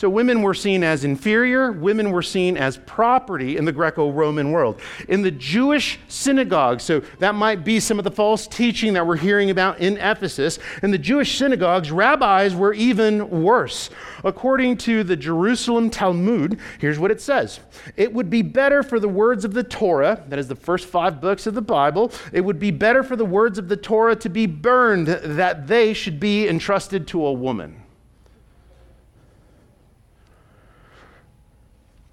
[0.00, 4.50] So women were seen as inferior, women were seen as property in the Greco Roman
[4.50, 4.80] world.
[5.08, 9.18] In the Jewish synagogues, so that might be some of the false teaching that we're
[9.18, 13.90] hearing about in Ephesus, in the Jewish synagogues, rabbis were even worse.
[14.24, 17.60] According to the Jerusalem Talmud, here's what it says
[17.94, 21.20] It would be better for the words of the Torah, that is the first five
[21.20, 24.30] books of the Bible, it would be better for the words of the Torah to
[24.30, 27.79] be burned that they should be entrusted to a woman.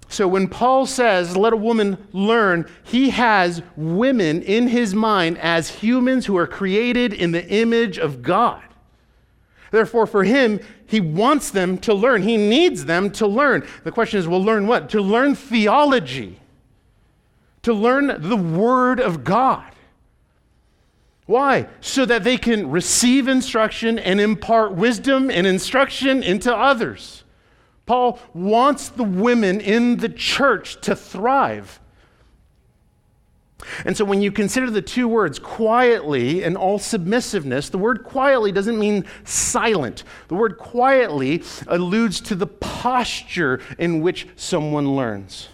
[0.08, 5.68] So when Paul says, let a woman learn, he has women in his mind as
[5.68, 8.62] humans who are created in the image of God.
[9.70, 12.22] Therefore, for him, he wants them to learn.
[12.22, 13.66] He needs them to learn.
[13.84, 14.88] The question is, well, learn what?
[14.90, 16.40] To learn theology,
[17.62, 19.70] to learn the Word of God.
[21.26, 21.68] Why?
[21.82, 27.24] So that they can receive instruction and impart wisdom and instruction into others.
[27.88, 31.80] Paul wants the women in the church to thrive.
[33.86, 38.52] And so when you consider the two words, quietly and all submissiveness, the word quietly
[38.52, 40.04] doesn't mean silent.
[40.28, 45.48] The word quietly alludes to the posture in which someone learns,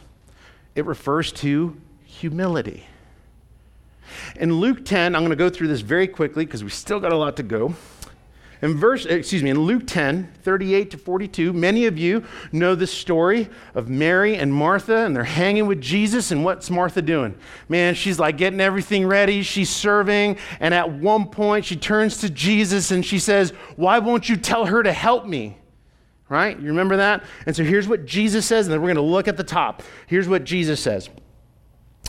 [0.75, 2.85] it refers to humility.
[4.35, 7.13] In Luke 10, I'm going to go through this very quickly because we still got
[7.13, 7.75] a lot to go.
[8.63, 12.87] In verse, excuse me, in Luke 10, 38 to 42, many of you know the
[12.87, 16.31] story of Mary and Martha, and they're hanging with Jesus.
[16.31, 17.35] And what's Martha doing?
[17.69, 19.43] Man, she's like getting everything ready.
[19.43, 20.39] She's serving.
[20.61, 24.67] And at one point, she turns to Jesus and she says, Why won't you tell
[24.67, 25.59] her to help me?
[26.29, 26.59] Right?
[26.59, 27.25] You remember that?
[27.47, 29.83] And so here's what Jesus says, and then we're going to look at the top.
[30.07, 31.11] Here's what Jesus says.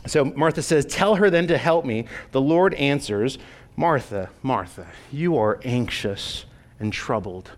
[0.08, 2.06] So Martha says, Tell her then to help me.
[2.32, 3.38] The Lord answers,
[3.78, 6.46] Martha, Martha, you are anxious
[6.80, 7.52] and troubled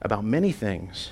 [0.00, 1.10] about many things,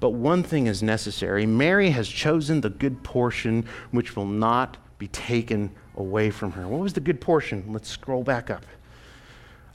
[0.00, 1.44] but one thing is necessary.
[1.44, 6.66] Mary has chosen the good portion which will not be taken away from her.
[6.66, 7.64] What was the good portion?
[7.68, 8.64] Let's scroll back up.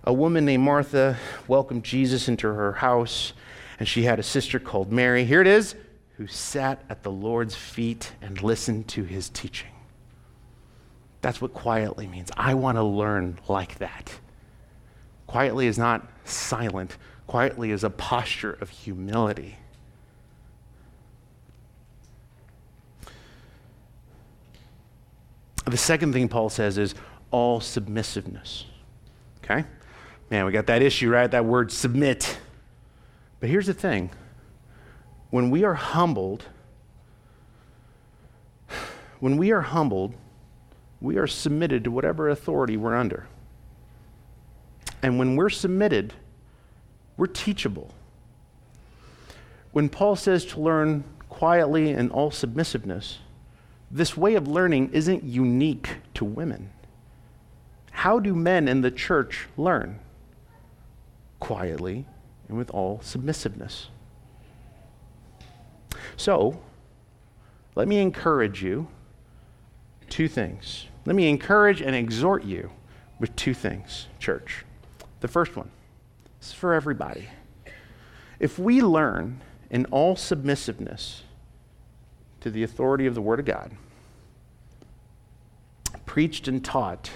[0.04, 3.34] A woman named Martha welcomed Jesus into her house,
[3.78, 5.26] and she had a sister called Mary.
[5.26, 5.76] Here it is,
[6.16, 9.77] who sat at the Lord's feet and listened to his teaching.
[11.28, 12.32] That's what quietly means.
[12.38, 14.18] I want to learn like that.
[15.28, 16.96] Quietly is not silent,
[17.28, 19.58] quietly is a posture of humility.
[25.66, 26.96] The second thing Paul says is
[27.30, 28.64] all submissiveness.
[29.44, 29.66] Okay?
[30.30, 31.30] Man, we got that issue, right?
[31.30, 32.38] That word submit.
[33.42, 34.12] But here's the thing
[35.30, 36.46] when we are humbled,
[39.20, 40.14] when we are humbled,
[41.00, 43.28] we are submitted to whatever authority we're under.
[45.02, 46.14] And when we're submitted,
[47.18, 47.94] we're teachable.
[49.72, 53.20] When Paul says to learn quietly and all submissiveness,
[53.92, 56.72] this way of learning isn't unique to women.
[57.92, 60.00] How do men in the church learn?
[61.40, 62.06] Quietly
[62.48, 63.90] and with all submissiveness.
[66.16, 66.60] So,
[67.76, 68.88] let me encourage you
[70.10, 70.86] two things.
[71.06, 72.72] Let me encourage and exhort you
[73.20, 74.66] with two things, church.
[75.22, 75.70] The first one
[76.42, 77.30] is for everybody.
[78.40, 81.24] If we learn in all submissiveness
[82.42, 83.72] to the authority of the Word of God,
[86.06, 87.12] preached and taught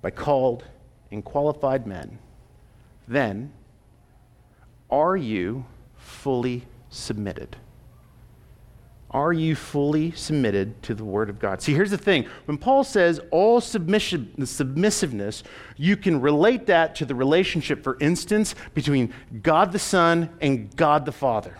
[0.00, 0.64] by called
[1.10, 2.18] and qualified men,
[3.06, 3.52] then
[4.90, 5.64] are you
[5.96, 7.56] fully submitted?
[9.12, 11.60] Are you fully submitted to the Word of God?
[11.60, 12.26] See, here's the thing.
[12.46, 15.42] When Paul says all submission, submissiveness,
[15.76, 21.04] you can relate that to the relationship, for instance, between God the Son and God
[21.04, 21.58] the Father.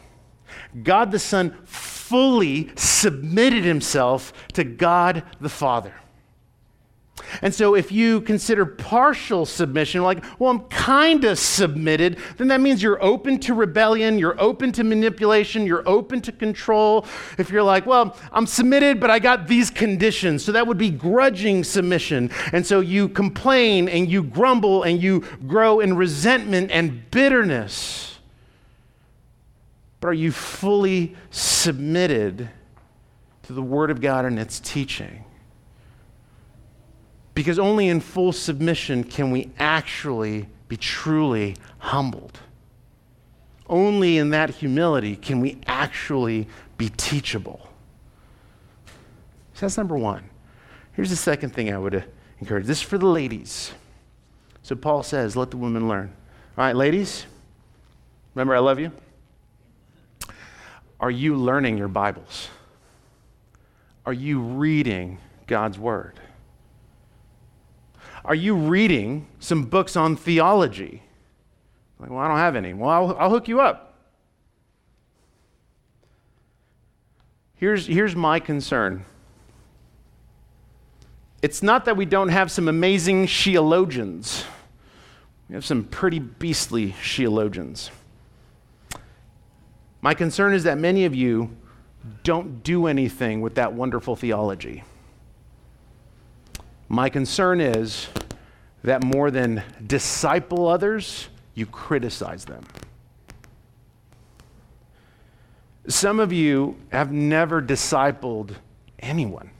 [0.83, 5.95] God the Son fully submitted himself to God the Father.
[7.40, 12.61] And so, if you consider partial submission, like, well, I'm kind of submitted, then that
[12.61, 17.07] means you're open to rebellion, you're open to manipulation, you're open to control.
[17.38, 20.90] If you're like, well, I'm submitted, but I got these conditions, so that would be
[20.90, 22.31] grudging submission.
[22.53, 28.18] And so you complain and you grumble and you grow in resentment and bitterness.
[30.01, 32.51] But are you fully submitted
[33.44, 35.25] to the Word of God and its teaching?
[37.35, 42.38] Because only in full submission can we actually be truly humbled.
[43.69, 46.46] Only in that humility can we actually
[46.77, 47.69] be teachable.
[49.54, 50.25] So that's number one.
[50.94, 52.00] Here's the second thing I would uh,
[52.40, 53.73] encourage this is for the ladies.
[54.63, 56.13] So Paul says, let the women learn.
[56.59, 57.25] All right, ladies,
[58.35, 58.92] remember I love you?
[61.00, 62.48] Are you learning your Bibles?
[64.04, 66.21] Are you reading God's Word?
[68.25, 71.02] Are you reading some books on theology?
[71.98, 72.73] Like, well, I don't have any.
[72.73, 73.94] Well, I'll, I'll hook you up.
[77.56, 79.04] Here's, here's my concern
[81.42, 84.44] it's not that we don't have some amazing theologians,
[85.48, 87.90] we have some pretty beastly theologians.
[90.00, 91.56] My concern is that many of you
[92.25, 94.83] don't do anything with that wonderful theology.
[96.93, 98.09] My concern is
[98.85, 102.67] that more than disciple others, you criticize them.
[105.88, 108.57] Some of you have never discipled
[108.99, 109.53] anyone.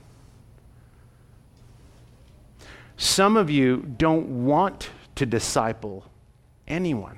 [2.97, 6.05] Some of you don't want to disciple
[6.67, 7.17] anyone.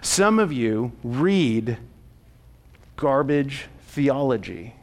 [0.00, 1.76] Some of you read
[2.96, 4.76] garbage theology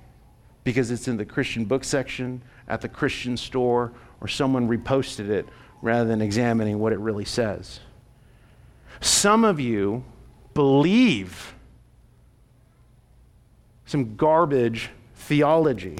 [0.65, 5.45] because it's in the Christian book section at the Christian store or someone reposted it
[5.81, 7.79] rather than examining what it really says.
[8.99, 10.03] Some of you
[10.53, 11.53] believe
[13.85, 15.97] some garbage theology,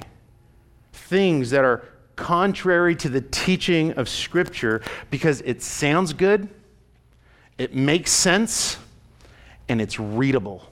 [0.92, 1.84] things that are
[2.16, 6.50] contrary to the teaching of Scripture because it sounds good,
[7.60, 8.78] it makes sense,
[9.70, 10.68] and it's readable.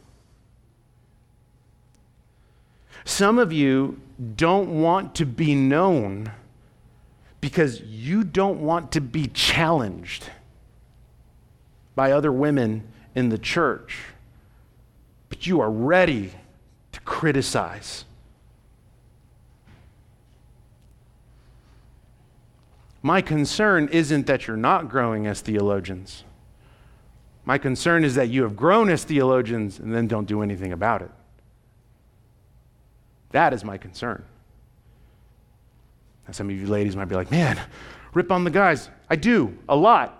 [3.06, 4.00] Some of you
[4.36, 6.32] don't want to be known
[7.42, 10.30] because you don't want to be challenged
[11.96, 14.00] by other women in the church,
[15.30, 16.32] but you are ready
[16.94, 18.06] to criticize.
[23.02, 26.24] My concern isn't that you're not growing as theologians.
[27.44, 31.02] My concern is that you have grown as theologians and then don't do anything about
[31.02, 31.12] it.
[33.34, 34.24] That is my concern.
[36.26, 37.60] Now, some of you ladies might be like, man,
[38.14, 38.90] rip on the guys.
[39.10, 40.20] I do, a lot.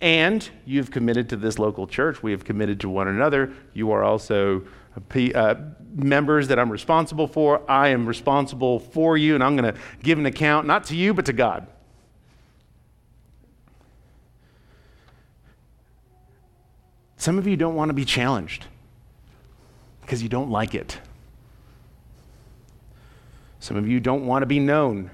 [0.00, 2.22] And you've committed to this local church.
[2.22, 3.52] We have committed to one another.
[3.72, 4.64] You are also
[5.14, 5.54] uh,
[5.94, 7.62] members that I'm responsible for.
[7.70, 11.14] I am responsible for you, and I'm going to give an account, not to you,
[11.14, 11.68] but to God.
[17.16, 18.66] Some of you don't want to be challenged
[20.00, 20.98] because you don't like it.
[23.62, 25.12] Some of you don't want to be known.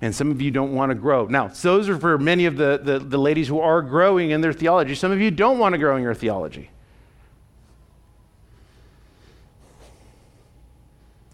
[0.00, 1.26] And some of you don't want to grow.
[1.26, 4.54] Now, those are for many of the, the, the ladies who are growing in their
[4.54, 4.94] theology.
[4.94, 6.70] Some of you don't want to grow in your theology.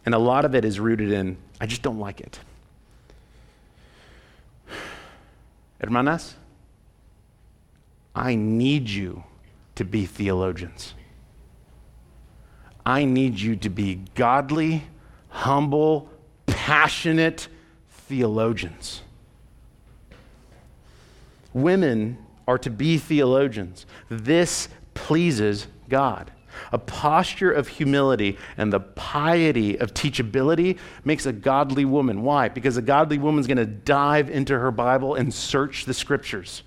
[0.05, 2.41] And a lot of it is rooted in, I just don't like it.
[5.81, 6.35] Hermanas,
[8.17, 9.23] I need you
[9.77, 10.95] to be theologians.
[12.89, 14.85] I need you to be godly,
[15.29, 16.09] humble,
[16.47, 17.49] passionate
[17.91, 19.03] theologians.
[21.53, 22.17] Women
[22.47, 23.85] are to be theologians.
[24.09, 26.33] This pleases God.
[26.73, 32.23] A posture of humility and the piety of teachability makes a godly woman.
[32.23, 32.49] Why?
[32.49, 36.63] Because a godly woman's going to dive into her Bible and search the scriptures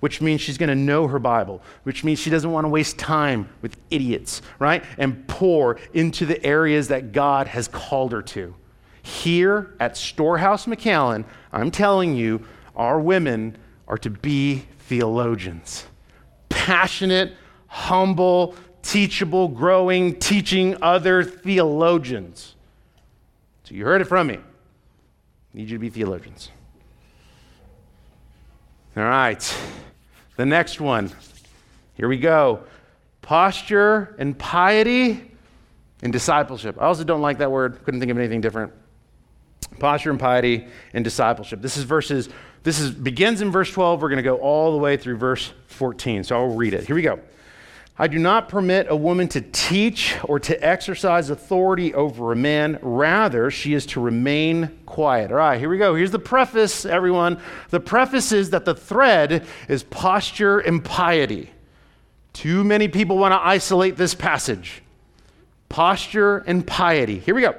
[0.00, 2.98] which means she's going to know her Bible, which means she doesn't want to waste
[2.98, 4.84] time with idiots, right?
[4.98, 8.54] And pour into the areas that God has called her to.
[9.02, 15.86] Here at Storehouse McAllen, I'm telling you, our women are to be theologians.
[16.48, 17.32] Passionate,
[17.66, 22.54] humble, teachable, growing, teaching other theologians.
[23.64, 24.38] So you heard it from me.
[25.52, 26.50] Need you to be theologians.
[28.96, 29.56] All right.
[30.36, 31.10] The next one.
[31.94, 32.64] Here we go.
[33.22, 35.32] Posture and piety
[36.02, 36.76] and discipleship.
[36.80, 37.82] I also don't like that word.
[37.84, 38.72] Couldn't think of anything different.
[39.80, 41.60] Posture and piety and discipleship.
[41.60, 42.28] This is verses,
[42.62, 44.00] this is begins in verse 12.
[44.00, 46.22] We're going to go all the way through verse 14.
[46.22, 46.86] So I'll read it.
[46.86, 47.18] Here we go.
[47.96, 52.80] I do not permit a woman to teach or to exercise authority over a man.
[52.82, 55.30] Rather, she is to remain quiet.
[55.30, 55.94] All right, here we go.
[55.94, 57.40] Here's the preface, everyone.
[57.70, 61.50] The preface is that the thread is posture and piety.
[62.32, 64.82] Too many people want to isolate this passage.
[65.68, 67.20] Posture and piety.
[67.20, 67.54] Here we go.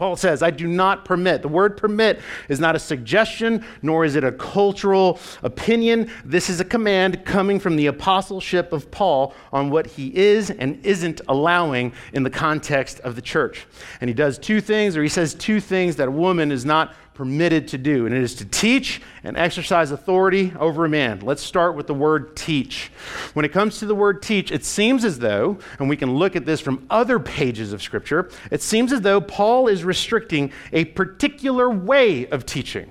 [0.00, 1.42] Paul says, I do not permit.
[1.42, 6.10] The word permit is not a suggestion, nor is it a cultural opinion.
[6.24, 10.82] This is a command coming from the apostleship of Paul on what he is and
[10.86, 13.66] isn't allowing in the context of the church.
[14.00, 16.94] And he does two things, or he says two things that a woman is not
[17.14, 21.20] permitted to do, and it is to teach and exercise authority over a man.
[21.20, 22.90] Let's start with the word teach.
[23.34, 26.34] When it comes to the word teach, it seems as though, and we can look
[26.34, 30.86] at this from other pages of Scripture, it seems as though Paul is restricting a
[30.86, 32.90] particular way of teaching,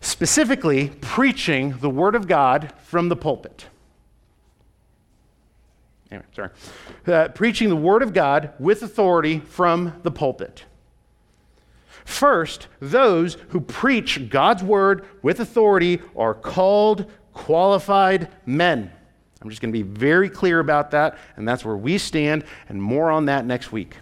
[0.00, 3.66] specifically preaching the Word of God from the pulpit.
[6.10, 6.50] Anyway, sorry.
[7.06, 10.64] Uh, preaching the Word of God with authority from the pulpit.
[12.08, 17.04] First, those who preach God's Word with authority are called
[17.34, 18.90] qualified men.
[19.42, 22.82] I'm just going to be very clear about that, and that's where we stand, and
[22.82, 23.94] more on that next week.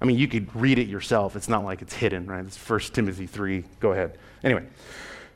[0.00, 1.36] I mean, you could read it yourself.
[1.36, 2.44] It's not like it's hidden, right?
[2.44, 3.64] It's 1 Timothy 3.
[3.80, 4.16] Go ahead.
[4.42, 4.64] Anyway.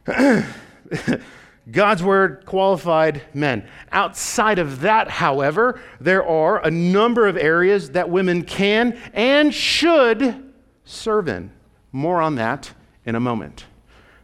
[1.70, 3.68] God's word qualified men.
[3.92, 10.51] Outside of that, however, there are a number of areas that women can and should
[10.84, 11.50] serve in.
[11.92, 12.72] More on that
[13.04, 13.66] in a moment.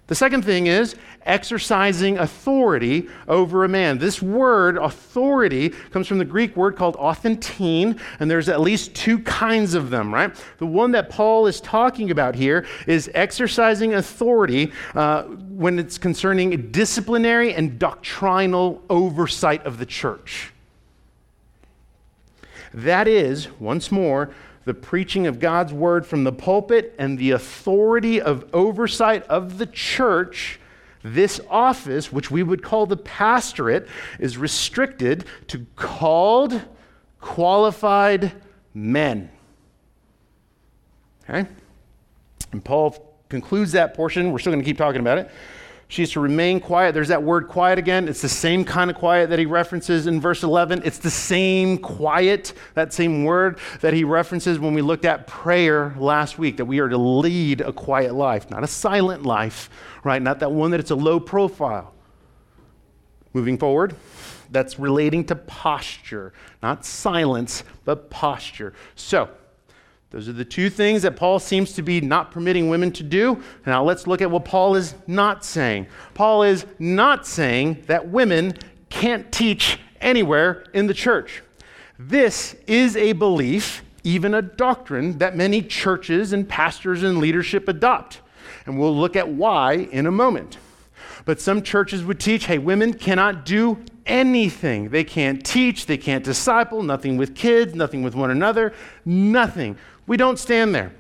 [0.09, 0.96] The second thing is
[1.26, 3.98] exercising authority over a man.
[3.98, 9.18] This word, authority, comes from the Greek word called authentein, and there's at least two
[9.18, 10.34] kinds of them, right?
[10.56, 16.72] The one that Paul is talking about here is exercising authority uh, when it's concerning
[16.72, 20.54] disciplinary and doctrinal oversight of the church.
[22.72, 24.30] That is, once more,
[24.68, 29.64] the preaching of God's word from the pulpit and the authority of oversight of the
[29.64, 30.60] church,
[31.02, 33.88] this office, which we would call the pastorate,
[34.18, 36.60] is restricted to called,
[37.18, 38.30] qualified
[38.74, 39.30] men.
[41.26, 41.48] Okay?
[42.52, 44.32] And Paul concludes that portion.
[44.32, 45.30] We're still going to keep talking about it.
[45.91, 46.93] She's to remain quiet.
[46.93, 48.09] There's that word quiet again.
[48.09, 50.82] It's the same kind of quiet that he references in verse 11.
[50.84, 55.95] It's the same quiet, that same word that he references when we looked at prayer
[55.97, 59.70] last week, that we are to lead a quiet life, not a silent life,
[60.05, 60.20] right?
[60.20, 61.95] Not that one that it's a low profile.
[63.32, 63.95] Moving forward,
[64.51, 68.74] that's relating to posture, not silence, but posture.
[68.95, 69.30] So,
[70.11, 73.42] those are the two things that Paul seems to be not permitting women to do.
[73.66, 75.86] Now let's look at what Paul is not saying.
[76.14, 78.54] Paul is not saying that women
[78.88, 81.42] can't teach anywhere in the church.
[81.98, 88.22] This is a belief, even a doctrine, that many churches and pastors and leadership adopt.
[88.64, 90.56] And we'll look at why in a moment.
[91.26, 94.88] But some churches would teach hey, women cannot do anything.
[94.88, 98.72] They can't teach, they can't disciple, nothing with kids, nothing with one another,
[99.04, 99.76] nothing.
[100.09, 100.92] We don't stand there.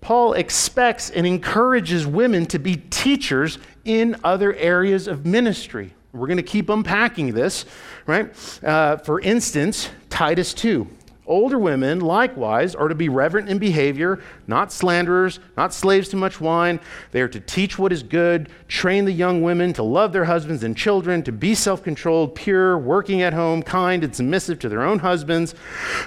[0.00, 5.94] Paul expects and encourages women to be teachers in other areas of ministry.
[6.12, 7.64] We're going to keep unpacking this,
[8.06, 8.30] right?
[8.62, 10.86] Uh, for instance, Titus 2.
[11.32, 16.42] Older women, likewise, are to be reverent in behavior, not slanderers, not slaves to much
[16.42, 16.78] wine.
[17.10, 20.62] They are to teach what is good, train the young women to love their husbands
[20.62, 24.82] and children, to be self controlled, pure, working at home, kind, and submissive to their
[24.82, 25.54] own husbands,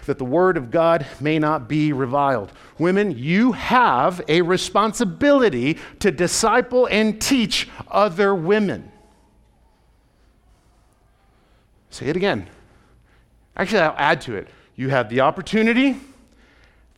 [0.05, 2.51] that the word of God may not be reviled.
[2.77, 8.91] Women, you have a responsibility to disciple and teach other women.
[11.89, 12.47] Say it again.
[13.57, 15.97] Actually, I'll add to it you have the opportunity,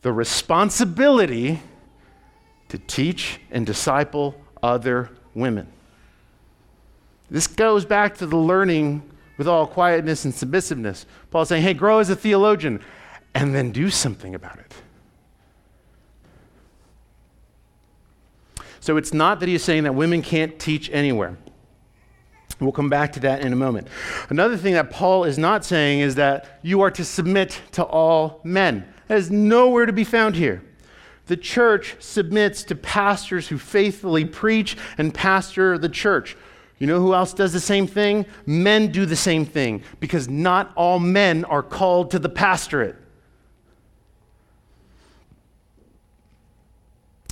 [0.02, 1.60] the responsibility
[2.68, 5.66] to teach and disciple other women.
[7.30, 9.02] This goes back to the learning
[9.36, 11.06] with all quietness and submissiveness.
[11.30, 12.80] Paul's saying, hey, grow as a theologian
[13.34, 14.74] and then do something about it.
[18.80, 21.36] So it's not that he's saying that women can't teach anywhere.
[22.60, 23.88] We'll come back to that in a moment.
[24.30, 28.40] Another thing that Paul is not saying is that you are to submit to all
[28.42, 28.92] men.
[29.06, 30.62] That is nowhere to be found here.
[31.26, 36.36] The church submits to pastors who faithfully preach and pastor the church.
[36.78, 38.26] You know who else does the same thing?
[38.46, 42.96] Men do the same thing because not all men are called to the pastorate.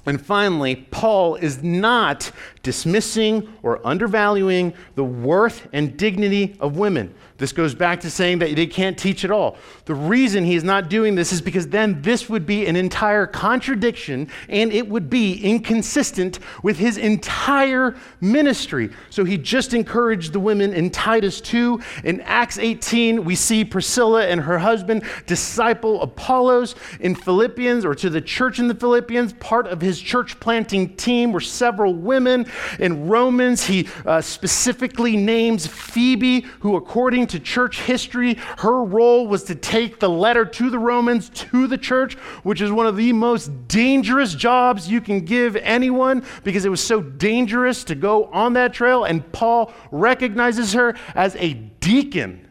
[0.06, 2.30] And finally, Paul is not
[2.62, 7.12] dismissing or undervaluing the worth and dignity of women.
[7.38, 9.56] This goes back to saying that they can't teach at all.
[9.86, 13.26] The reason he is not doing this is because then this would be an entire
[13.26, 18.90] contradiction and it would be inconsistent with his entire ministry.
[19.10, 21.80] So he just encouraged the women in Titus 2.
[22.04, 26.76] In Acts 18, we see Priscilla and her husband disciple Apollos.
[27.00, 30.94] In Philippians, or to the church in the Philippians, part of his his church planting
[30.96, 32.46] team were several women.
[32.78, 39.44] In Romans, he uh, specifically names Phoebe, who, according to church history, her role was
[39.44, 43.12] to take the letter to the Romans to the church, which is one of the
[43.12, 48.54] most dangerous jobs you can give anyone because it was so dangerous to go on
[48.54, 49.04] that trail.
[49.04, 52.46] And Paul recognizes her as a deacon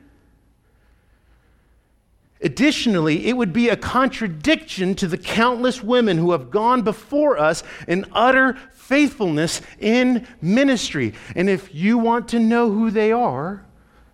[2.46, 7.64] Additionally, it would be a contradiction to the countless women who have gone before us
[7.88, 11.16] in utter faithfulness in ministry.
[11.36, 13.65] And if you want to know who they are,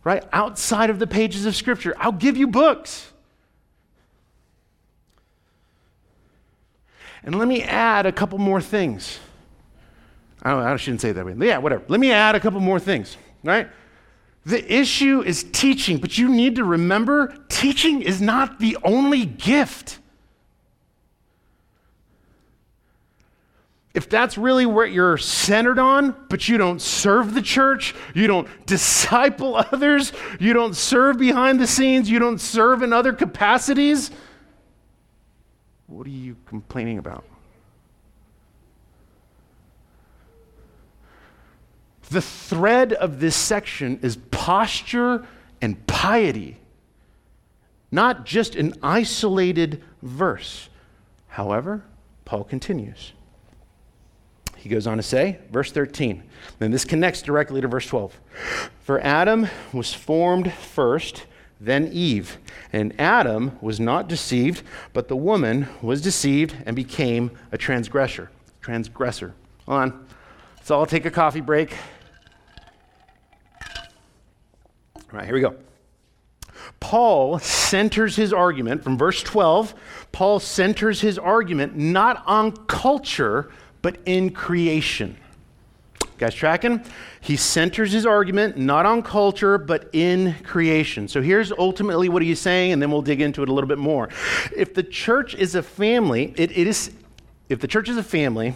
[0.03, 3.11] right, outside of the pages of Scripture, I'll give you books.
[7.23, 9.19] And let me add a couple more things.
[10.41, 11.35] I, I shouldn't say that way.
[11.37, 11.83] Yeah, whatever.
[11.87, 13.69] Let me add a couple more things, right?
[14.45, 19.99] The issue is teaching, but you need to remember teaching is not the only gift.
[23.93, 28.47] If that's really what you're centered on, but you don't serve the church, you don't
[28.65, 34.11] disciple others, you don't serve behind the scenes, you don't serve in other capacities,
[35.91, 37.25] what are you complaining about?
[42.09, 45.27] The thread of this section is posture
[45.61, 46.57] and piety,
[47.91, 50.69] not just an isolated verse.
[51.27, 51.83] However,
[52.23, 53.11] Paul continues.
[54.61, 56.21] He goes on to say, verse 13,
[56.59, 58.15] then this connects directly to verse 12.
[58.83, 61.25] For Adam was formed first,
[61.59, 62.37] then Eve.
[62.71, 64.61] And Adam was not deceived,
[64.93, 68.29] but the woman was deceived and became a transgressor.
[68.61, 69.33] Transgressor.
[69.65, 70.05] Hold on.
[70.61, 71.75] So I'll take a coffee break.
[74.95, 75.55] All right, here we go.
[76.79, 79.73] Paul centers his argument from verse 12.
[80.11, 83.51] Paul centers his argument not on culture,
[83.81, 85.17] but in creation.
[86.17, 86.83] guys tracking?
[87.19, 91.07] He centers his argument not on culture, but in creation.
[91.07, 93.77] So here's ultimately what he's saying, and then we'll dig into it a little bit
[93.77, 94.09] more.
[94.55, 96.91] If the church is a family, it, it is,
[97.49, 98.53] if the church is a family,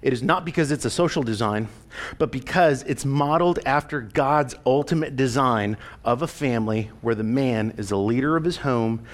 [0.00, 1.68] it is not because it's a social design,
[2.18, 7.90] but because it's modeled after God's ultimate design of a family where the man is
[7.90, 9.04] the leader of his home,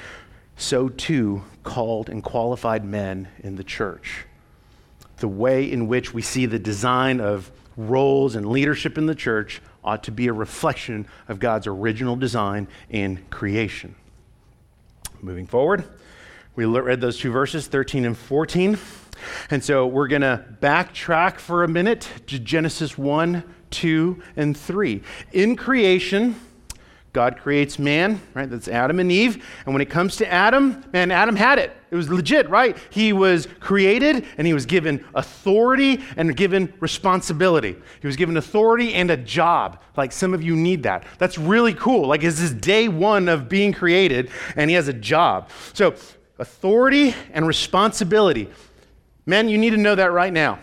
[0.57, 4.25] so too called and qualified men in the church.
[5.21, 9.61] The way in which we see the design of roles and leadership in the church
[9.85, 13.95] ought to be a reflection of God's original design in creation.
[15.21, 15.85] Moving forward,
[16.55, 18.79] we read those two verses, 13 and 14.
[19.51, 25.03] And so we're going to backtrack for a minute to Genesis 1, 2, and 3.
[25.33, 26.37] In creation,
[27.13, 28.49] God creates man, right?
[28.49, 29.45] That's Adam and Eve.
[29.65, 31.75] And when it comes to Adam, man, Adam had it.
[31.91, 32.77] It was legit, right?
[32.91, 37.77] He was created and he was given authority and given responsibility.
[38.01, 39.83] He was given authority and a job.
[39.97, 41.07] Like some of you need that.
[41.19, 42.07] That's really cool.
[42.07, 45.49] Like it's his day one of being created and he has a job.
[45.73, 45.95] So,
[46.39, 48.49] authority and responsibility.
[49.27, 50.59] Men, you need to know that right now.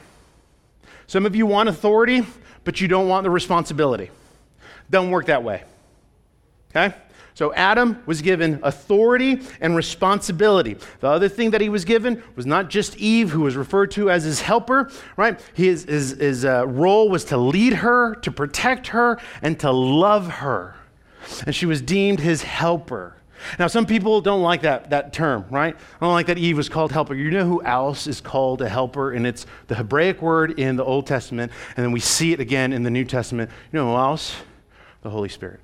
[1.08, 2.26] Some of you want authority,
[2.64, 4.10] but you don't want the responsibility.
[4.90, 5.64] Don't work that way.
[6.76, 6.96] Okay?
[7.36, 10.78] So Adam was given authority and responsibility.
[11.02, 14.10] The other thing that he was given was not just Eve, who was referred to
[14.10, 15.40] as his helper, right?
[15.54, 20.28] His, his, his uh, role was to lead her, to protect her, and to love
[20.28, 20.76] her.
[21.46, 23.18] And she was deemed his helper.
[23.60, 25.76] Now, some people don't like that, that term, right?
[25.76, 27.16] I don't like that Eve was called helper.
[27.16, 29.12] You know who else is called a helper?
[29.12, 32.72] And it's the Hebraic word in the Old Testament, and then we see it again
[32.72, 33.52] in the New Testament.
[33.74, 34.36] You know who else?
[35.02, 35.60] The Holy Spirit.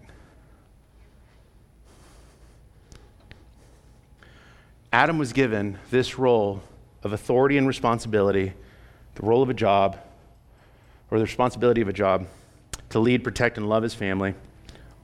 [4.93, 6.61] Adam was given this role
[7.03, 8.51] of authority and responsibility,
[9.15, 9.97] the role of a job,
[11.09, 12.27] or the responsibility of a job,
[12.89, 14.33] to lead, protect, and love his family,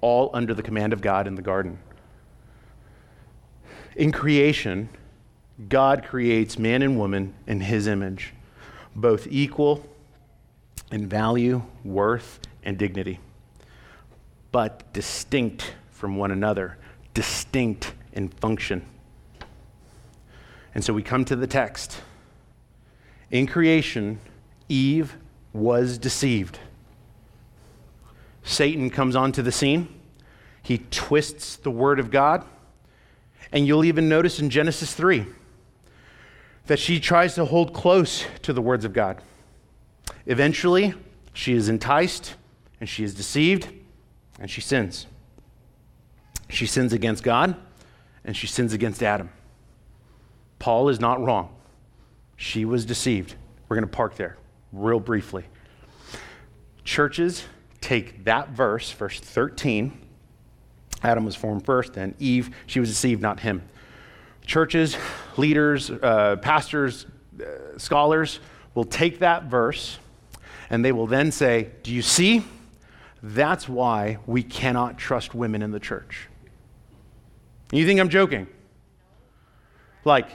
[0.01, 1.79] all under the command of God in the garden.
[3.95, 4.89] In creation,
[5.69, 8.33] God creates man and woman in his image,
[8.93, 9.87] both equal
[10.91, 13.19] in value, worth, and dignity,
[14.51, 16.77] but distinct from one another,
[17.13, 18.85] distinct in function.
[20.77, 22.01] And so we come to the text.
[23.31, 24.19] In creation,
[24.69, 25.17] Eve
[25.51, 26.59] was deceived.
[28.43, 29.87] Satan comes onto the scene.
[30.61, 32.45] He twists the word of God
[33.51, 35.25] and you'll even notice in Genesis 3
[36.67, 39.19] that she tries to hold close to the words of God.
[40.27, 40.93] Eventually,
[41.33, 42.35] she is enticed
[42.79, 43.67] and she is deceived
[44.39, 45.07] and she sins.
[46.49, 47.55] She sins against God
[48.23, 49.31] and she sins against Adam.
[50.59, 51.53] Paul is not wrong.
[52.35, 53.35] She was deceived
[53.67, 54.37] We're going to park there
[54.71, 55.45] real briefly.
[56.83, 57.43] Churches
[57.81, 59.97] take that verse, verse 13.
[61.03, 63.61] Adam was formed first, then Eve, she was deceived, not him.
[64.45, 64.97] Churches,
[65.35, 67.05] leaders, uh, pastors,
[67.39, 68.39] uh, scholars
[68.73, 69.99] will take that verse
[70.69, 72.43] and they will then say, Do you see?
[73.23, 76.27] That's why we cannot trust women in the church.
[77.71, 78.47] You think I'm joking?
[80.05, 80.29] Like,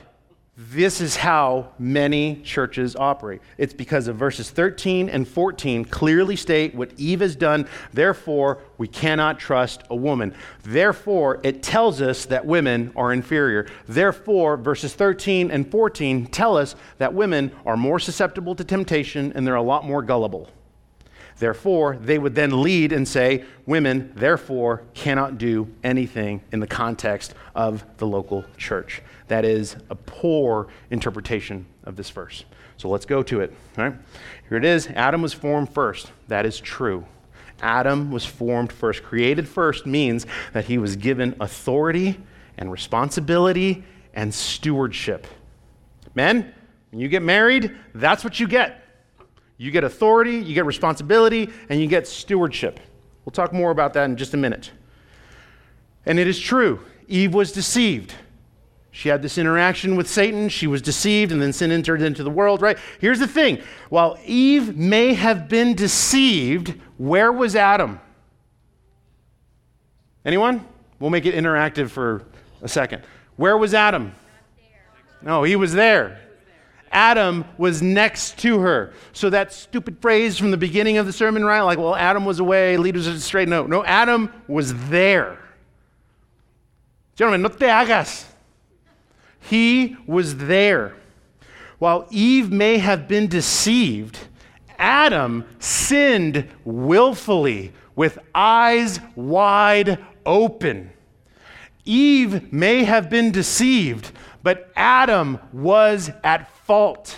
[0.71, 3.41] this is how many churches operate.
[3.59, 7.67] It's because of verses 13 and 14 clearly state what Eve has done.
[7.93, 10.35] Therefore, we cannot trust a woman.
[10.63, 13.67] Therefore, it tells us that women are inferior.
[13.89, 19.47] Therefore, verses 13 and 14 tell us that women are more susceptible to temptation and
[19.47, 20.49] they're a lot more gullible.
[21.39, 27.35] Therefore, they would then lead and say, Women, therefore, cannot do anything in the context
[27.55, 29.03] of the local church.
[29.33, 32.45] That is a poor interpretation of this verse.
[32.77, 33.55] So let's go to it.
[33.79, 33.95] All right?
[34.47, 36.13] Here it is Adam was formed first.
[36.29, 37.07] That is true.
[37.63, 39.03] Adam was formed first.
[39.03, 42.21] Created first means that he was given authority
[42.59, 45.27] and responsibility and stewardship.
[46.15, 46.53] Men,
[46.91, 48.85] when you get married, that's what you get.
[49.57, 52.81] You get authority, you get responsibility, and you get stewardship.
[53.25, 54.73] We'll talk more about that in just a minute.
[56.05, 58.13] And it is true, Eve was deceived.
[58.95, 60.51] She had this interaction with Satan.
[60.51, 62.79] She was deceived, and then sin entered into the world, right?
[63.01, 68.01] Here's the thing while Eve may have been deceived, where was Adam?
[70.25, 70.65] Anyone?
[71.01, 72.27] We'll make it interactive for
[72.61, 73.03] a second.
[73.37, 74.15] Where was Adam?
[75.23, 76.21] No, he was there.
[76.93, 78.93] Adam was next to her.
[79.15, 81.63] So that stupid phrase from the beginning of the sermon, right?
[81.63, 83.49] Like, well, Adam was away, leaders are straight.
[83.49, 85.39] No, no, Adam was there.
[87.17, 88.27] Gentlemen, no te hagas.
[89.43, 90.97] He was there.
[91.79, 94.19] While Eve may have been deceived,
[94.79, 100.93] Adam sinned willfully with eyes wide open.
[101.85, 104.13] Eve may have been deceived,
[104.43, 107.17] but Adam was at fault.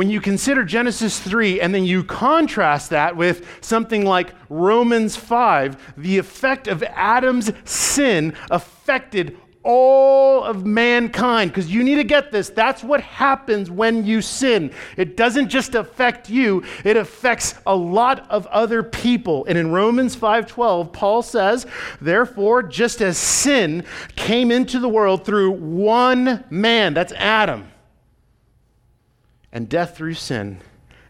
[0.00, 5.92] When you consider Genesis 3 and then you contrast that with something like Romans 5,
[5.98, 11.50] the effect of Adam's sin affected all of mankind.
[11.50, 12.48] Because you need to get this.
[12.48, 14.72] That's what happens when you sin.
[14.96, 19.44] It doesn't just affect you, it affects a lot of other people.
[19.44, 21.66] And in Romans 5:12, Paul says,
[22.00, 23.84] "Therefore, just as sin
[24.16, 27.66] came into the world through one man, that's Adam,
[29.52, 30.60] and death through sin,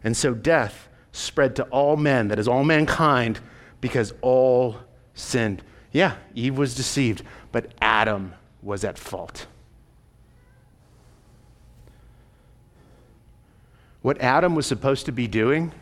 [0.03, 3.39] and so death spread to all men, that is all mankind,
[3.79, 4.77] because all
[5.13, 5.61] sinned."
[5.91, 9.47] Yeah, Eve was deceived, but Adam was at fault.
[14.01, 15.73] What Adam was supposed to be doing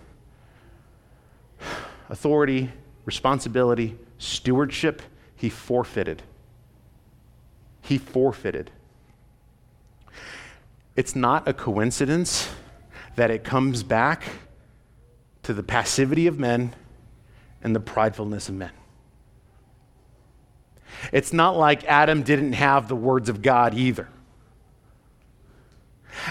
[2.09, 2.71] authority,
[3.05, 5.01] responsibility, stewardship
[5.39, 6.21] he forfeited.
[7.81, 8.71] He forfeited.
[10.99, 12.49] It's not a coincidence
[13.15, 14.23] that it comes back
[15.43, 16.75] to the passivity of men
[17.63, 18.71] and the pridefulness of men.
[21.13, 24.09] It's not like Adam didn't have the words of God either.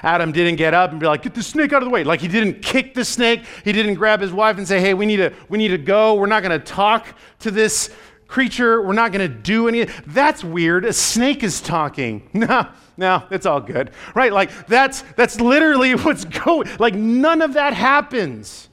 [0.02, 2.04] Adam didn't get up and be like, get the snake out of the way.
[2.04, 3.44] Like he didn't kick the snake.
[3.64, 6.14] He didn't grab his wife and say, hey, we need to, we need to go.
[6.14, 7.90] We're not going to talk to this
[8.28, 8.80] creature.
[8.82, 9.84] We're not going to do any.
[10.06, 10.84] That's weird.
[10.84, 12.28] A snake is talking.
[12.38, 13.90] No, no, it's all good.
[14.14, 14.32] Right?
[14.32, 18.68] Like that's, that's literally what's going, like none of that happens.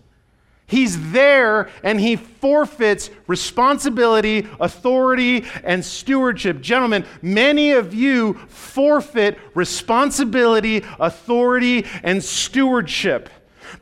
[0.68, 6.62] He's there and he forfeits responsibility, authority, and stewardship.
[6.62, 13.30] Gentlemen, many of you forfeit responsibility, authority, and stewardship,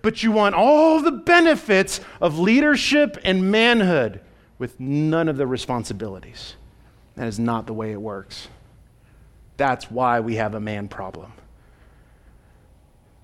[0.01, 4.21] but you want all the benefits of leadership and manhood
[4.63, 6.55] with none of the responsibilities.
[7.15, 8.47] That is not the way it works.
[9.57, 11.33] That's why we have a man problem.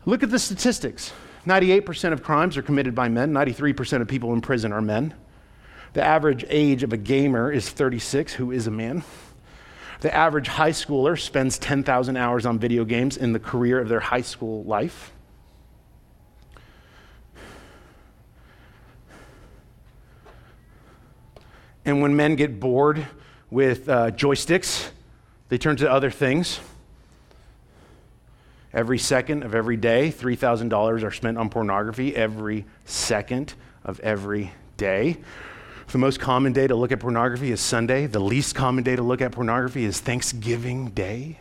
[0.05, 1.13] Look at the statistics.
[1.47, 5.13] 98% of crimes are committed by men, 93% of people in prison are men.
[5.93, 9.01] The average age of a gamer is 36, who is a man.
[10.01, 14.01] The average high schooler spends 10,000 hours on video games in the career of their
[14.01, 15.13] high school life.
[21.89, 23.03] And when men get bored
[23.49, 24.89] with uh, joysticks,
[25.47, 26.59] they turn to other things.
[28.71, 35.17] Every second of every day, $3,000 are spent on pornography every second of every day.
[35.87, 38.05] The most common day to look at pornography is Sunday.
[38.05, 41.39] The least common day to look at pornography is Thanksgiving Day.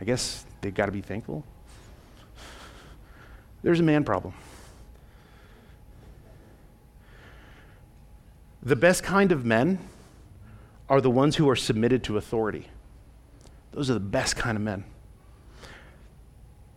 [0.00, 1.44] I guess they've got to be thankful.
[3.62, 4.34] there's a man problem.
[8.62, 9.78] The best kind of men
[10.88, 12.68] are the ones who are submitted to authority.
[13.72, 14.84] Those are the best kind of men.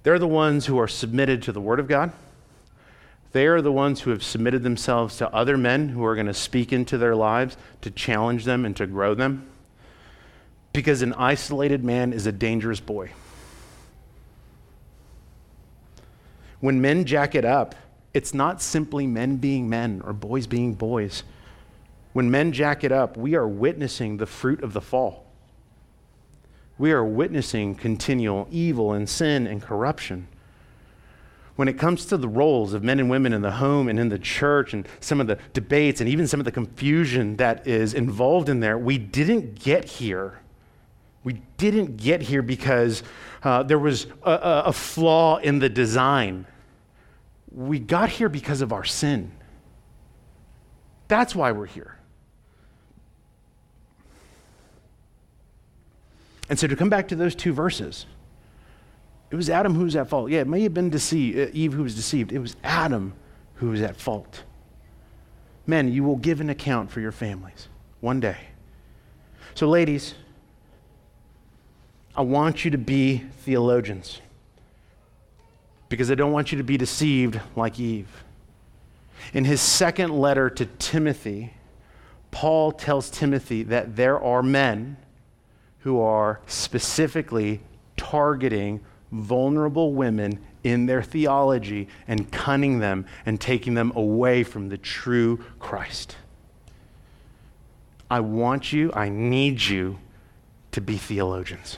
[0.04, 2.12] They're the ones who are submitted to the Word of God.
[3.32, 6.34] They are the ones who have submitted themselves to other men who are going to
[6.34, 9.48] speak into their lives to challenge them and to grow them.
[10.72, 13.12] Because an isolated man is a dangerous boy.
[16.60, 17.76] When men jack it up,
[18.14, 21.24] it's not simply men being men or boys being boys.
[22.14, 25.26] When men jack it up, we are witnessing the fruit of the fall.
[26.78, 30.28] We are witnessing continual evil and sin and corruption.
[31.56, 34.10] When it comes to the roles of men and women in the home and in
[34.10, 37.94] the church and some of the debates and even some of the confusion that is
[37.94, 40.40] involved in there, we didn't get here.
[41.24, 43.04] We didn't get here because
[43.44, 46.48] uh, there was a, a flaw in the design.
[47.52, 49.32] We got here because of our sin.
[51.08, 51.98] That's why we're here.
[56.54, 58.06] And so to come back to those two verses,
[59.32, 60.30] it was Adam who was at fault.
[60.30, 62.32] Yeah, it may have been deceived, uh, Eve who was deceived.
[62.32, 63.16] It was Adam
[63.56, 64.44] who was at fault.
[65.66, 67.70] Men, you will give an account for your families
[68.02, 68.38] one day.
[69.56, 70.14] So, ladies,
[72.16, 74.22] I want you to be theologians
[75.90, 78.24] because I don't want you to be deceived like Eve.
[79.34, 81.56] In his second letter to Timothy,
[82.30, 84.98] Paul tells Timothy that there are men
[85.84, 87.62] who are specifically
[87.98, 88.80] targeting
[89.12, 95.44] vulnerable women in their theology and cunning them and taking them away from the true
[95.60, 96.16] Christ.
[98.10, 100.00] I want you, I need you
[100.72, 101.78] to be theologians.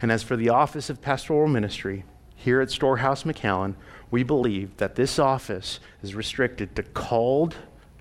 [0.00, 2.04] And as for the office of pastoral ministry,
[2.36, 3.74] here at Storehouse McAllen,
[4.10, 7.56] we believe that this office is restricted to called,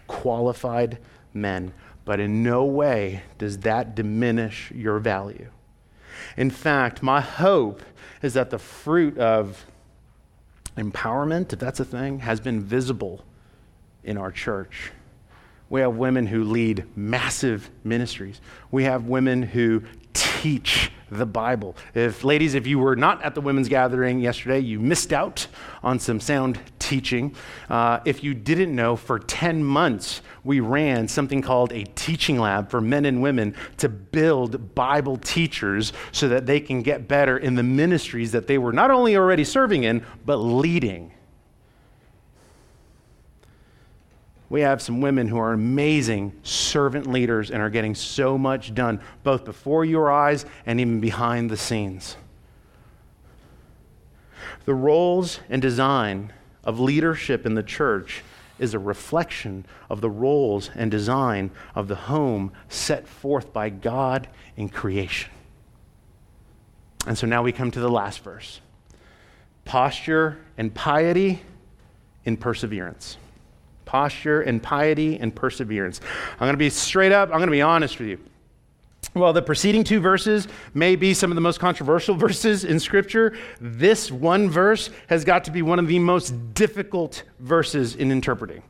[0.07, 0.99] qualified
[1.34, 1.74] men
[2.06, 5.49] but in no way does that diminish your value.
[6.38, 7.82] In fact, my hope
[8.22, 9.66] is that the fruit of
[10.78, 13.26] empowerment, if that's a thing, has been visible
[14.03, 14.91] in our church.
[15.70, 18.39] We have women who lead massive ministries.
[18.72, 19.84] We have women who
[20.14, 21.76] teach the Bible.
[21.93, 25.47] If, ladies, if you were not at the women's gathering yesterday, you missed out
[25.84, 27.36] on some sound teaching.
[27.70, 32.70] Uh, if you didn't know, for 10 months, we ran something called a teaching lab
[32.70, 37.56] for men and women to build Bible teachers so that they can get better in
[37.56, 41.12] the ministries that they were not only already serving in, but leading.
[44.50, 49.02] We have some women who are amazing servant leaders and are getting so much done,
[49.24, 52.16] both before your eyes and even behind the scenes.
[54.66, 56.32] The roles and design
[56.64, 58.24] of leadership in the church
[58.58, 64.28] is a reflection of the roles and design of the home set forth by God
[64.56, 65.32] in creation.
[67.06, 68.62] And so now we come to the last verse
[69.66, 71.41] posture and piety
[72.24, 73.18] in perseverance
[73.86, 76.01] posture and piety and perseverance.
[76.33, 78.19] I'm going to be straight up, I'm going to be honest with you.
[79.13, 83.38] Well, the preceding two verses may be some of the most controversial verses in Scripture.
[83.61, 88.61] This one verse has got to be one of the most difficult verses in interpreting.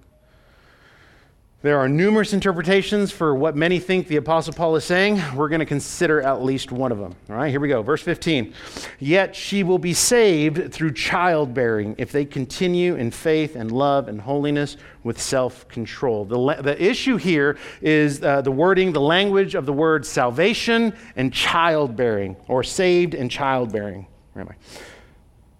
[1.65, 5.19] There are numerous interpretations for what many think the Apostle Paul is saying.
[5.35, 7.15] We're going to consider at least one of them.
[7.27, 7.81] All right, here we go.
[7.81, 8.53] Verse 15.
[8.99, 14.21] Yet she will be saved through childbearing if they continue in faith and love and
[14.21, 16.23] holiness with self control.
[16.23, 21.33] The, the issue here is uh, the wording, the language of the word salvation and
[21.33, 24.05] childbearing, or saved and childbearing.
[24.33, 24.55] Where am I?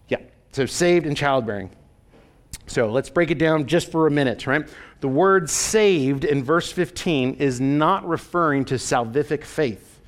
[0.10, 0.20] Yeah,
[0.52, 1.72] so saved and childbearing.
[2.68, 4.68] So let's break it down just for a minute, right?
[5.02, 10.02] The word saved in verse 15 is not referring to salvific faith.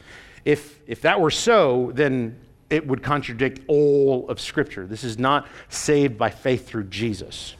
[0.43, 2.39] If, if that were so, then
[2.69, 4.87] it would contradict all of Scripture.
[4.87, 7.55] This is not saved by faith through Jesus?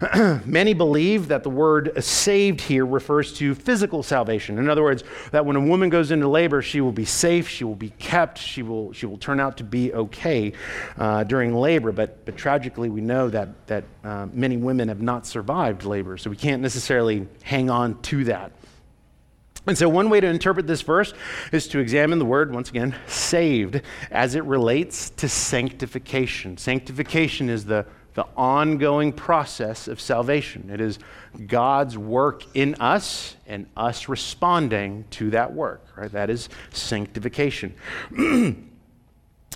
[0.44, 4.58] Many believe that the word saved here refers to physical salvation.
[4.58, 7.64] In other words, that when a woman goes into labor, she will be safe, she
[7.64, 10.52] will be kept, she will, she will turn out to be okay
[10.98, 11.90] uh, during labor.
[11.90, 16.30] But, but tragically, we know that, that uh, many women have not survived labor, so
[16.30, 18.52] we can't necessarily hang on to that.
[19.66, 21.12] And so, one way to interpret this verse
[21.52, 26.56] is to examine the word, once again, saved, as it relates to sanctification.
[26.56, 27.84] Sanctification is the
[28.14, 30.70] the ongoing process of salvation.
[30.70, 30.98] It is
[31.46, 36.10] God's work in us and us responding to that work, right?
[36.10, 37.74] That is sanctification.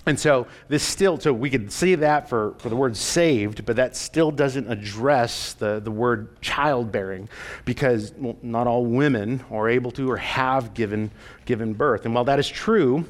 [0.05, 3.77] And so this still, so we could see that for, for the word saved, but
[3.77, 7.29] that still doesn't address the, the word childbearing
[7.63, 11.09] because well, not all women are able to or have given,
[11.45, 12.03] given birth.
[12.03, 13.05] And while that is true,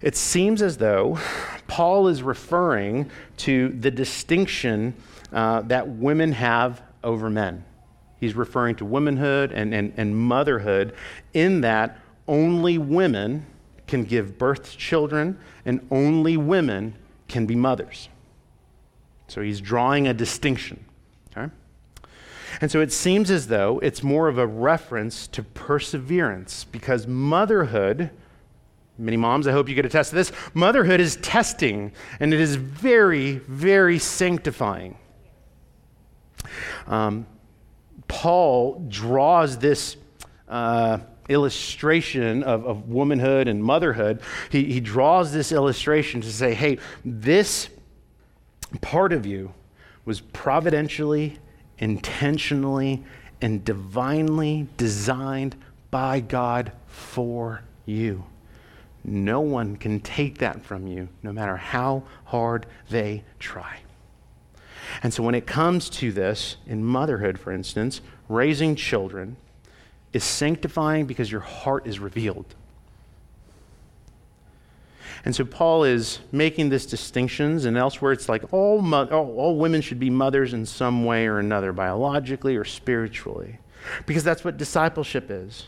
[0.00, 1.18] it seems as though
[1.66, 4.94] Paul is referring to the distinction
[5.32, 7.64] uh, that women have over men.
[8.18, 10.94] He's referring to womanhood and, and, and motherhood
[11.32, 11.98] in that
[12.28, 13.46] only women
[13.86, 16.94] can give birth to children, and only women
[17.26, 18.08] can be mothers.
[19.26, 20.84] So he's drawing a distinction.
[21.36, 21.52] Okay?
[22.60, 28.10] And so it seems as though it's more of a reference to perseverance because motherhood,
[29.00, 32.40] many moms, I hope you get a test to this, motherhood is testing and it
[32.40, 34.96] is very, very sanctifying.
[36.86, 37.26] Um,
[38.08, 39.96] Paul draws this.
[40.48, 40.98] Uh,
[41.28, 44.20] illustration of, of womanhood and motherhood,
[44.50, 47.68] he, he draws this illustration to say, hey, this
[48.80, 49.54] part of you
[50.04, 51.38] was providentially,
[51.78, 53.04] intentionally,
[53.40, 55.56] and divinely designed
[55.90, 58.24] by God for you.
[59.04, 63.80] No one can take that from you, no matter how hard they try.
[65.02, 69.36] And so, when it comes to this, in motherhood, for instance, raising children,
[70.12, 72.54] is sanctifying because your heart is revealed.
[75.24, 79.56] And so Paul is making this distinctions, and elsewhere it's like all, mo- all, all,
[79.58, 83.58] women should be mothers in some way or another, biologically or spiritually,
[84.06, 85.66] because that's what discipleship is.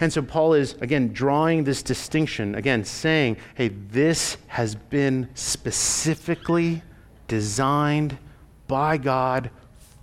[0.00, 6.82] And so Paul is, again, drawing this distinction, again, saying, hey, this has been specifically
[7.28, 8.18] designed
[8.66, 9.50] by God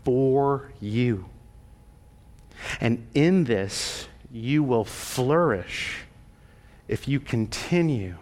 [0.04, 1.26] for you.
[2.80, 6.04] And in this, you will flourish
[6.88, 8.16] if you continue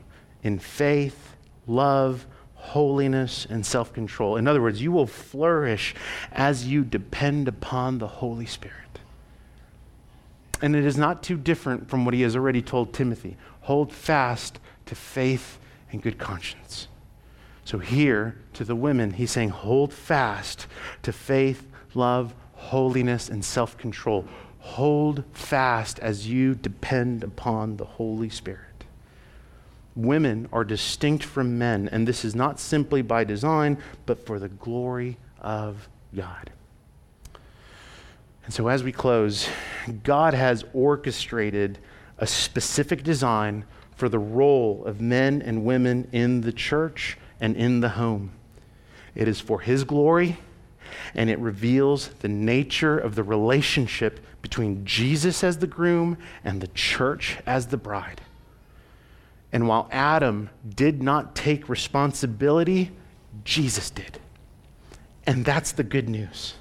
[0.43, 1.35] in faith,
[1.67, 2.25] love,
[2.55, 4.37] holiness, and self control.
[4.37, 5.95] In other words, you will flourish
[6.31, 8.80] as you depend upon the Holy Spirit.
[10.61, 14.59] And it is not too different from what he has already told Timothy hold fast
[14.85, 15.59] to faith
[15.91, 16.87] and good conscience.
[17.63, 20.67] So, here to the women, he's saying, hold fast
[21.03, 24.25] to faith, love, holiness, and self control.
[24.59, 28.85] Hold fast as you depend upon the Holy Spirit.
[29.95, 34.49] Women are distinct from men, and this is not simply by design, but for the
[34.49, 36.51] glory of God.
[38.51, 39.47] And so, as we close,
[40.03, 41.79] God has orchestrated
[42.17, 43.63] a specific design
[43.95, 48.33] for the role of men and women in the church and in the home.
[49.15, 50.37] It is for His glory
[51.15, 56.67] and it reveals the nature of the relationship between Jesus as the groom and the
[56.67, 58.19] church as the bride.
[59.53, 62.91] And while Adam did not take responsibility,
[63.45, 64.19] Jesus did.
[65.25, 66.55] And that's the good news.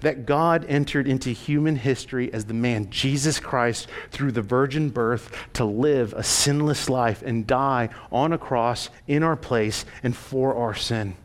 [0.00, 5.30] That God entered into human history as the man Jesus Christ through the virgin birth
[5.54, 10.54] to live a sinless life and die on a cross in our place and for
[10.54, 11.16] our sin.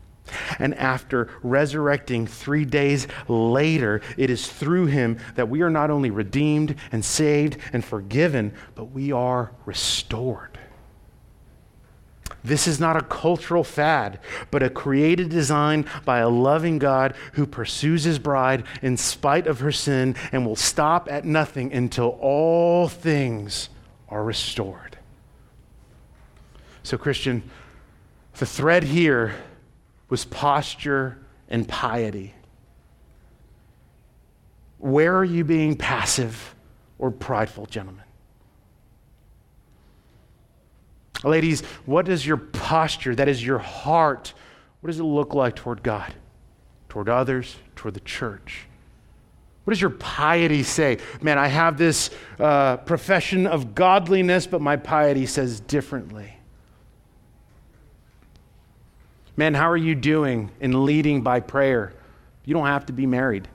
[0.60, 6.12] And after resurrecting three days later, it is through him that we are not only
[6.12, 10.53] redeemed and saved and forgiven, but we are restored.
[12.44, 14.20] This is not a cultural fad,
[14.52, 19.62] but a created design by a loving God who pursues his bride in spite of
[19.62, 23.70] her sin and will stop at nothing until all things
[24.10, 24.98] are restored.
[26.84, 27.50] So, Christian,
[28.38, 29.36] the thread here
[30.10, 31.18] was posture
[31.48, 32.34] and piety.
[34.80, 36.56] Where are you being passive
[37.00, 38.04] or prideful, gentlemen?
[41.24, 43.16] Ladies, what is your posture?
[43.16, 44.34] That is your heart.
[44.82, 46.14] What does it look like toward God,
[46.90, 48.68] toward others, toward the church?
[49.64, 50.98] What does your piety say?
[51.22, 56.36] Man, I have this uh, profession of godliness, but my piety says differently.
[59.38, 61.94] Man, how are you doing in leading by prayer?
[62.44, 63.48] You don't have to be married.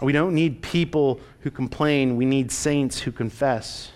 [0.00, 3.92] We don't need people who complain, we need saints who confess.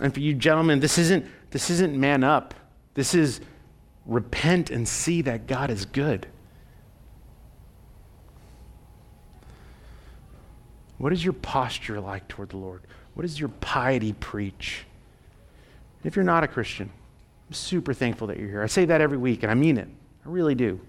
[0.00, 2.54] And for you gentlemen, this isn't, this isn't man up.
[2.94, 3.40] This is
[4.06, 6.26] repent and see that God is good.
[10.98, 12.82] What is your posture like toward the Lord?
[13.14, 14.84] What does your piety preach?
[16.04, 16.90] If you're not a Christian,
[17.48, 18.62] I'm super thankful that you're here.
[18.62, 19.88] I say that every week, and I mean it.
[20.24, 20.80] I really do.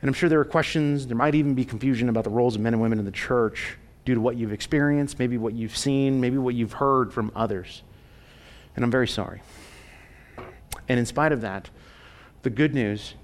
[0.00, 2.60] And I'm sure there are questions, there might even be confusion about the roles of
[2.60, 6.20] men and women in the church due to what you've experienced, maybe what you've seen,
[6.20, 7.82] maybe what you've heard from others.
[8.76, 9.40] And I'm very sorry.
[10.88, 11.70] And in spite of that,
[12.42, 13.14] the good news,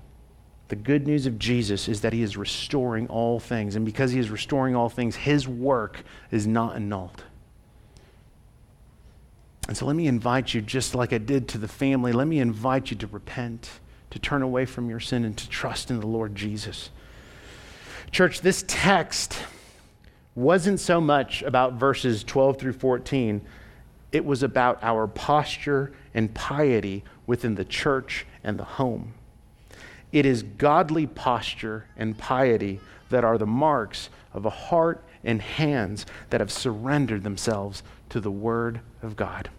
[0.68, 3.76] the good news of Jesus is that he is restoring all things.
[3.76, 7.24] And because he is restoring all things, his work is not annulled.
[9.68, 12.40] And so let me invite you, just like I did to the family, let me
[12.40, 13.70] invite you to repent,
[14.10, 16.90] to turn away from your sin, and to trust in the Lord Jesus.
[18.10, 19.38] Church, this text
[20.34, 23.40] wasn't so much about verses 12 through 14,
[24.12, 29.14] it was about our posture and piety within the church and the home.
[30.12, 32.80] It is godly posture and piety
[33.10, 38.30] that are the marks of a heart and hands that have surrendered themselves to the
[38.30, 39.50] Word of God.